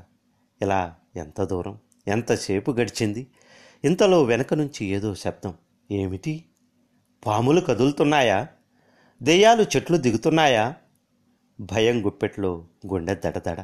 ఇలా 0.63 0.95
ఎంత 1.17 1.43
దూరం? 1.43 1.79
ఎంతసేపు 2.09 2.71
గడిచింది? 2.71 3.27
ఇంతలో 3.85 4.23
వెనక 4.23 4.55
నుంచి 4.55 4.87
ఏదో 4.87 5.15
శబ్దం. 5.15 5.55
ఏమిటి? 5.91 6.45
పాములు 7.27 7.61
కదులుతున్నాయా? 7.61 8.49
దెయ్యాలు 9.23 9.63
చెట్లు 9.63 9.97
దిగుతున్నాయా? 9.97 10.75
భయం 11.61 12.07
గుప్పెట్లో 12.07 12.67
గుండె 12.87 13.15
దడదడ 13.15 13.61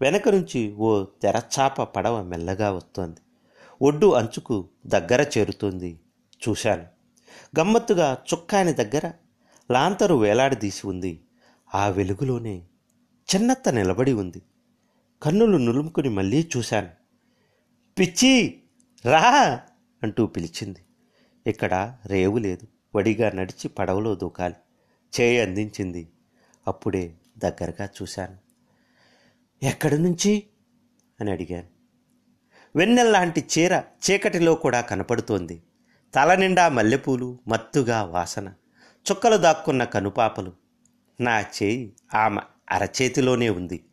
వెనక 0.00 0.28
నుంచి 0.28 0.72
ఓ 0.72 1.04
తెరచాప 1.22 1.82
పడవ 1.82 2.22
మెల్లగా 2.22 2.70
వస్తోంది. 2.70 3.20
ఒడ్డు 3.82 4.06
అంచుకు 4.06 4.68
దగ్గర 4.86 5.30
చేరుతుంది. 5.38 6.00
చూశాను. 6.48 6.95
గమ్మత్తుగా 7.60 8.24
చుక్కాని 8.34 8.72
దగ్గర 8.72 9.12
లాంతరు 9.70 10.14
వేలాడదీసి 10.14 10.86
ఉంది. 10.86 11.20
ఆ 11.74 11.88
వెలుగులోనే 11.88 12.66
చిన్నత్త 13.36 13.68
నిలబడి 13.68 14.12
ఉంది. 14.12 14.42
కన్నులు 15.22 15.56
నులుముకుని 15.56 16.08
మళ్ళీ 16.08 16.48
చూశాను. 16.56 16.88
పిచ్చి 17.98 18.60
రా! 19.04 19.60
అంటూ 20.02 20.26
పిలిచింది. 20.26 20.80
ఇక్కడ 21.46 21.96
రేవు 22.06 22.38
లేదు. 22.38 22.66
వడిగా 22.96 23.30
నడిచి 23.30 23.68
పడవలో 23.68 24.14
దూకాలి. 24.14 24.54
చేయి 25.20 25.40
అందించింది. 25.40 26.08
అప్పుడే 26.66 27.14
దగ్గరగా 27.38 27.88
చూశాను. 28.02 28.36
ఎక్కడి 29.62 29.98
నుంచి 29.98 30.46
అని 31.20 31.30
అడిగాను. 31.30 31.66
వెన్నెల్లాంటి 32.76 33.44
చీర 33.58 33.74
చీకటిలో 33.76 34.54
కూడా 34.54 34.80
కనపడుతోంది. 34.80 35.62
తల 36.16 36.34
నిండా 36.34 36.68
మల్లెపూలు 36.68 37.38
మత్తుగా 37.48 38.02
వాసన. 38.02 38.48
చుక్కలు 39.06 39.36
దాక్కున్న 39.36 39.84
కనుపాపలు. 39.84 40.52
నా 41.20 41.40
చేయి 41.40 41.96
ఆమె 42.14 42.40
అరచేతిలోనే 42.70 43.48
ఉంది. 43.50 43.84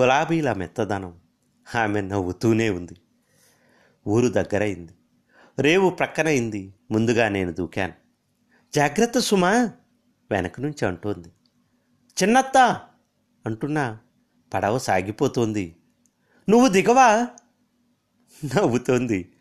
గులాబీల 0.00 0.52
మెత్తదనం 0.52 1.20
ఆమె 1.74 2.00
నవ్వుతూనే 2.00 2.70
ఉంది. 2.70 2.96
ఊరు 4.08 4.28
దగ్గరైంది. 4.28 4.94
రేవు 5.58 5.90
ప్రక్కనైంది 5.90 6.74
ముందుగా 6.90 7.28
నేను 7.28 7.52
దూకాను. 7.52 7.92
జాగ్రత్త 8.74 9.18
సుమా! 9.18 9.70
వెనక 10.30 10.60
నుంచి 10.60 10.86
అంటోంది. 10.86 11.28
చిన్నత్త! 12.22 12.86
అంటున్నా. 13.46 13.98
పడవ 14.54 14.78
సాగిపోతోంది. 14.78 15.76
నువ్వు 16.50 16.68
దిగవా? 16.68 17.26
నవ్వుతోంది. 18.44 19.32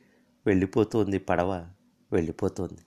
వెళ్ళిపోతోంది 0.46 1.18
పడవ. 1.18 1.68
వెళ్ళిపోతోంది. 2.12 2.82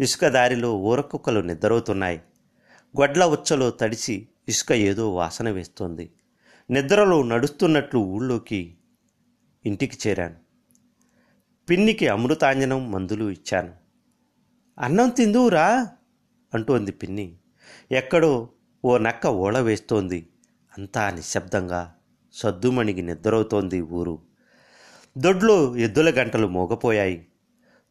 ఇసుక 0.00 0.26
దారిలో 0.26 0.76
ఊరకుక్కలు 0.76 1.40
నిద్రవుతున్నాయి 1.40 2.22
గొడ్ల 3.00 3.26
ఉచ్చలో 3.26 3.70
తడిసి 3.70 4.28
ఇసుక 4.48 4.72
ఏదో 4.72 5.14
వాసన 5.14 5.50
వేస్తోంది. 5.50 6.10
నిద్రలో 6.70 7.22
నడుస్తున్నట్లు 7.22 8.00
ఊళ్ళోకి 8.00 8.76
ఇంటికి 9.66 10.08
చేరాను. 10.08 10.34
పిన్నికి 11.70 12.08
అమృతాంజనం 12.08 12.92
మందులు 12.92 13.30
ఇచ్చాను. 13.30 13.74
అన్నం 14.78 15.08
తిందువురా 15.08 15.88
అంటోంది 16.54 16.92
పిన్ని. 16.92 17.36
ఎక్కడో 17.92 18.48
ఓ 18.84 18.98
నక్క 18.98 19.26
ఓళ 19.26 19.58
వేస్తోంది. 19.58 20.28
అంతా 20.78 21.10
నిశ్శబ్దంగా 21.10 21.94
సద్దుమణిగి 22.32 23.02
నిద్రవుతోంది 23.02 23.80
ఊరు. 23.80 24.18
దొడ్లో 25.18 25.76
ఎద్దుల 25.76 26.10
గంటలు 26.10 26.46
మోగపోయాయి. 26.46 27.27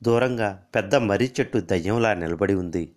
దూరంగా 0.04 0.64
పెద్ద 0.76 0.96
మర్రి 0.96 1.32
చెట్టు 1.40 1.58
దయ్యంలా 1.58 2.14
నిలబడి 2.14 2.54
ఉంది. 2.54 2.96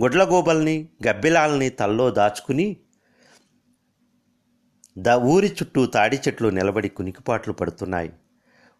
గుడ్లగూబల్ని 0.00 0.88
గబ్బిలాల్ని 1.08 1.70
తల్లో 1.70 2.10
దాచుకుని 2.10 2.76
ద 4.98 5.08
ఊరి 5.08 5.46
చుట్టూ 5.46 5.86
తాడి 5.86 6.16
చెట్లు 6.16 6.48
నిలబడి 6.48 6.88
కునికిపాట్లు 6.88 7.52
పడుతున్నాయి. 7.52 8.12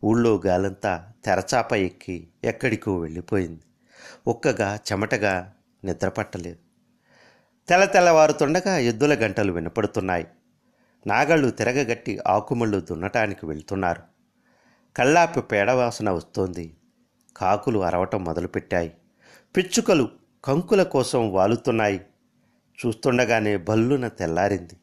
ఊళ్ళో 0.04 0.42
గాలంతా 0.46 1.12
తెరచాప 1.24 1.72
ఎక్కి 1.72 2.28
ఎక్కడికో 2.44 2.98
వెళ్ళిపోయింది. 2.98 3.60
ఒక్కగా 4.26 4.78
చెమటగా 4.92 5.52
నిద్రపట్టలేదు. 5.84 6.58
తెల్ల 7.68 7.84
తెల్లవారుతుండగా 7.84 8.78
ఎద్దుల 8.78 9.14
గంటలు 9.14 9.52
వినపడుతున్నాయి. 9.52 10.26
నాగళ్ళు 11.06 11.50
తిరగగట్టి 11.50 12.18
ఆకుమళ్ళు 12.26 12.80
దున్నటానికి 12.80 13.46
వెళ్తున్నారు. 13.46 14.02
కళ్ళాపి 14.96 15.40
పేడవాసన 15.40 16.10
వస్తోంది. 16.10 16.76
కాకులు 17.36 17.78
అరవటం 17.78 18.24
మొదలుపెట్టాయి. 18.24 18.92
పిచ్చుకలు 19.56 20.08
కంకుల 20.44 20.82
కోసం 20.82 21.32
వాలుతున్నాయి. 21.32 22.00
చూస్తుండగానే 22.86 23.56
బల్లున 23.56 24.08
తెల్లారింది. 24.08 24.74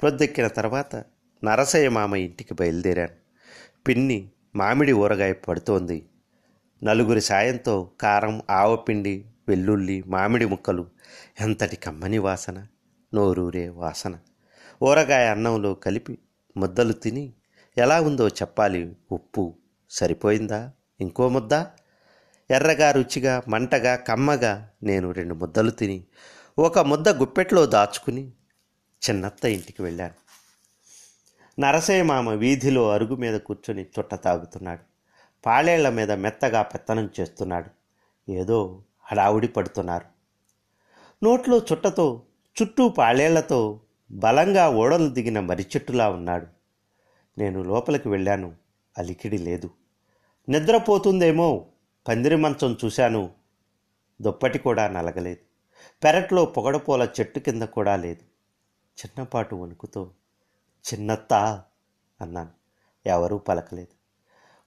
ప్రొద్దెక్కిన 0.00 0.46
తర్వాత 0.46 1.04
నరసయ్య 1.44 1.88
మామ 1.88 2.16
ఇంటికి 2.16 2.54
బయలుదేరాను 2.54 3.14
పిన్ని 3.88 4.30
మామిడి 4.56 4.92
ఊరగాయ 4.92 5.32
పడుతోంది. 5.32 6.08
నలుగురి 6.84 7.20
సాయంతో 7.20 7.90
కారం 8.00 8.42
ఆవపిండి 8.50 9.24
వెల్లుల్లి 9.48 10.02
మామిడి 10.06 10.44
ముక్కలు 10.44 10.86
ఎంతటి 11.40 11.76
కమ్మని 11.76 12.18
వాసన 12.18 12.66
నోరూరే 13.14 13.68
వాసన. 13.68 14.18
ఊరగాయ 14.82 15.28
అన్నంలో 15.28 15.74
కలిపి 15.74 16.18
ముద్దలు 16.56 16.92
తిని 16.92 17.32
ఎలా 17.78 18.00
ఉందో 18.00 18.28
చెప్పాలి. 18.28 18.96
ఉప్పు 19.12 19.54
సరిపోయిందా? 19.90 20.72
ఇంకో 21.00 21.28
ముద్ద. 21.28 21.52
ఎర్రగా 22.50 22.90
రుచిగా 22.90 23.42
మంటగా 23.48 23.96
కమ్మగా 23.96 24.70
నేను 24.82 25.10
రెండు 25.10 25.34
ముద్దలు 25.34 25.70
తిని 25.70 26.04
ఒక 26.58 26.78
ముద్ద 26.78 27.08
గుప్పెట్లో 27.08 27.66
దాచుకుని 27.66 28.32
చిన్నత్త 29.10 29.44
ఇంటికి 29.44 29.82
వెళ్ళాను. 29.82 30.14
నరసయ్య 31.60 32.02
మామ 32.02 32.30
వీధిలో 32.30 32.90
అరుగు 32.90 33.16
మీద 33.16 33.40
కూర్చొని 33.40 33.86
చుట్ట 33.98 34.14
తాగుతున్నాడు. 34.14 34.82
పాలేళ్ళ 35.46 35.88
మీద 35.88 36.12
మెత్తగా 36.12 36.62
పెత్తనం 36.62 37.10
చేస్తున్నాడు. 37.20 37.70
ఏదో 38.30 38.82
హడావుడి 39.02 39.48
పడుతున్నారు. 39.48 40.04
నోట్లో 41.24 41.58
చుట్టతో 41.58 42.22
చుట్టూ 42.62 42.88
పాళేళ్ళతో 42.88 43.80
బలంగా 44.10 44.68
ఓడలు 44.68 45.08
దిగిన 45.08 45.40
మరిచెట్టులా 45.40 46.08
ఉన్నాడు. 46.10 46.46
నేను 47.38 47.62
లోపలికి 47.62 48.08
వెళ్ళాను. 48.08 48.54
అలికిడి 48.98 49.38
లేదు. 49.38 49.70
నిద్రపోతుందేమో 50.48 51.66
పందిరి 52.08 52.36
మంచం 52.36 52.76
చూశాను. 52.84 53.30
దుప్పటి 54.20 54.58
కూడా 54.58 54.88
నలగలేదు. 54.88 55.40
పెరట్లో 56.04 56.44
పొగడపోల 56.44 57.08
చెట్టు 57.20 57.38
కింద 57.38 57.62
కూడా 57.62 57.96
లేదు. 57.96 58.22
చిన్నపాటు 58.82 59.56
వణుకుతో 59.56 60.10
చిన్నత్తా 60.94 61.64
అన్నాను. 62.20 62.50
ఎవరూ 63.06 63.38
పలకలేదు. 63.38 63.98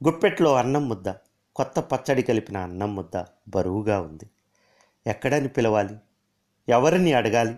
గుప్పెట్లో 0.07 0.55
అన్నం 0.55 0.89
ముద్ద 0.89 1.09
కొత్త 1.55 1.79
పచ్చడి 1.79 2.23
కలిపిన 2.23 2.57
అన్నం 2.57 2.95
ముద్ద 2.95 3.23
బరువుగా 3.47 4.01
ఉంది. 4.01 4.29
ఎక్కడని 5.07 5.47
పిలవాలి? 5.47 5.95
ఎవరిని 6.69 7.13
అడగాలి? 7.13 7.55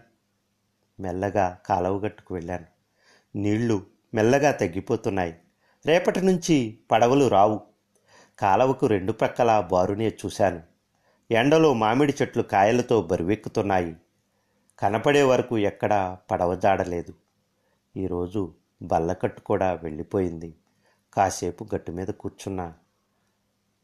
మెల్లగా 1.00 1.58
కాలవగట్టుకు 1.66 2.34
వెళ్ళాను. 2.34 2.66
నీళ్ళు 3.36 3.86
మెల్లగా 4.14 4.52
తగ్గిపోతున్నాయి. 4.52 5.36
రేపటి 5.86 6.22
నుంచి 6.22 6.80
పడవలు 6.92 7.28
రావు. 7.28 7.73
కాలవకు 8.40 8.86
రెండు 8.86 9.12
ప్రక్కల 9.12 9.60
బారునే 9.60 10.10
చూశాను. 10.10 10.64
ఎండలో 11.32 11.74
మామిడి 11.74 12.14
చెట్లు 12.22 12.44
కాయలతో 12.44 13.02
బరువెక్కుతున్నాయి. 13.02 13.96
కనపడే 14.80 15.24
వరకు 15.24 15.58
ఎక్కడా 15.58 16.18
పడవజాడలేదు. 16.32 17.14
ఈరోజు 17.98 18.54
బల్లకట్టు 18.82 19.42
కూడా 19.42 19.74
వెళ్ళిపోయింది. 19.74 20.56
కాసేపు 21.14 21.68
గట్టు 21.76 21.92
మీద 21.92 22.08
కూర్చున్నా. 22.08 22.74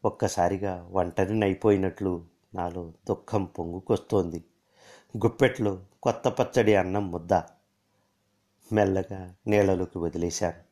ఒక్కసారిగా 0.05 0.89
ఒంటరినైపోయినట్లు 0.91 2.25
నాలో 2.55 2.93
దుఃఖం 3.09 3.45
పొంగుకొస్తోంది. 3.45 4.43
గుప్పెట్లో 5.17 5.83
కొత్త 6.03 6.27
పచ్చడి 6.27 6.75
అన్నం 6.75 7.11
ముద్ద. 7.11 7.33
మెల్లగా 8.71 9.35
నీళ్ళలోకి 9.47 9.97
వదిలేశాను. 9.97 10.69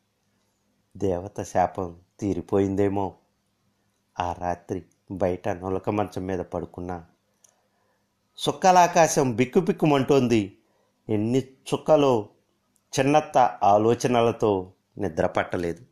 దేవత 0.98 1.42
శాపం 1.42 1.96
తీరిపోయిందేమో. 2.20 3.14
ఆ 4.20 4.32
రాత్రి 4.32 4.82
బయట 5.10 5.48
నొలక 5.48 5.90
మంచం 5.90 6.26
మీద 6.26 6.38
పడుకున్నా. 6.38 7.04
సుక్కలాకాశం 8.38 9.36
బిక్కుబిక్కుమంటోంది. 9.36 10.58
ఎన్ని 11.08 11.40
చుక్కలో 11.40 12.28
చిన్నత్త 12.98 13.38
ఆలోచనలతో 13.62 14.72
నిద్ర 14.98 15.26
పట్టలేదు. 15.26 15.87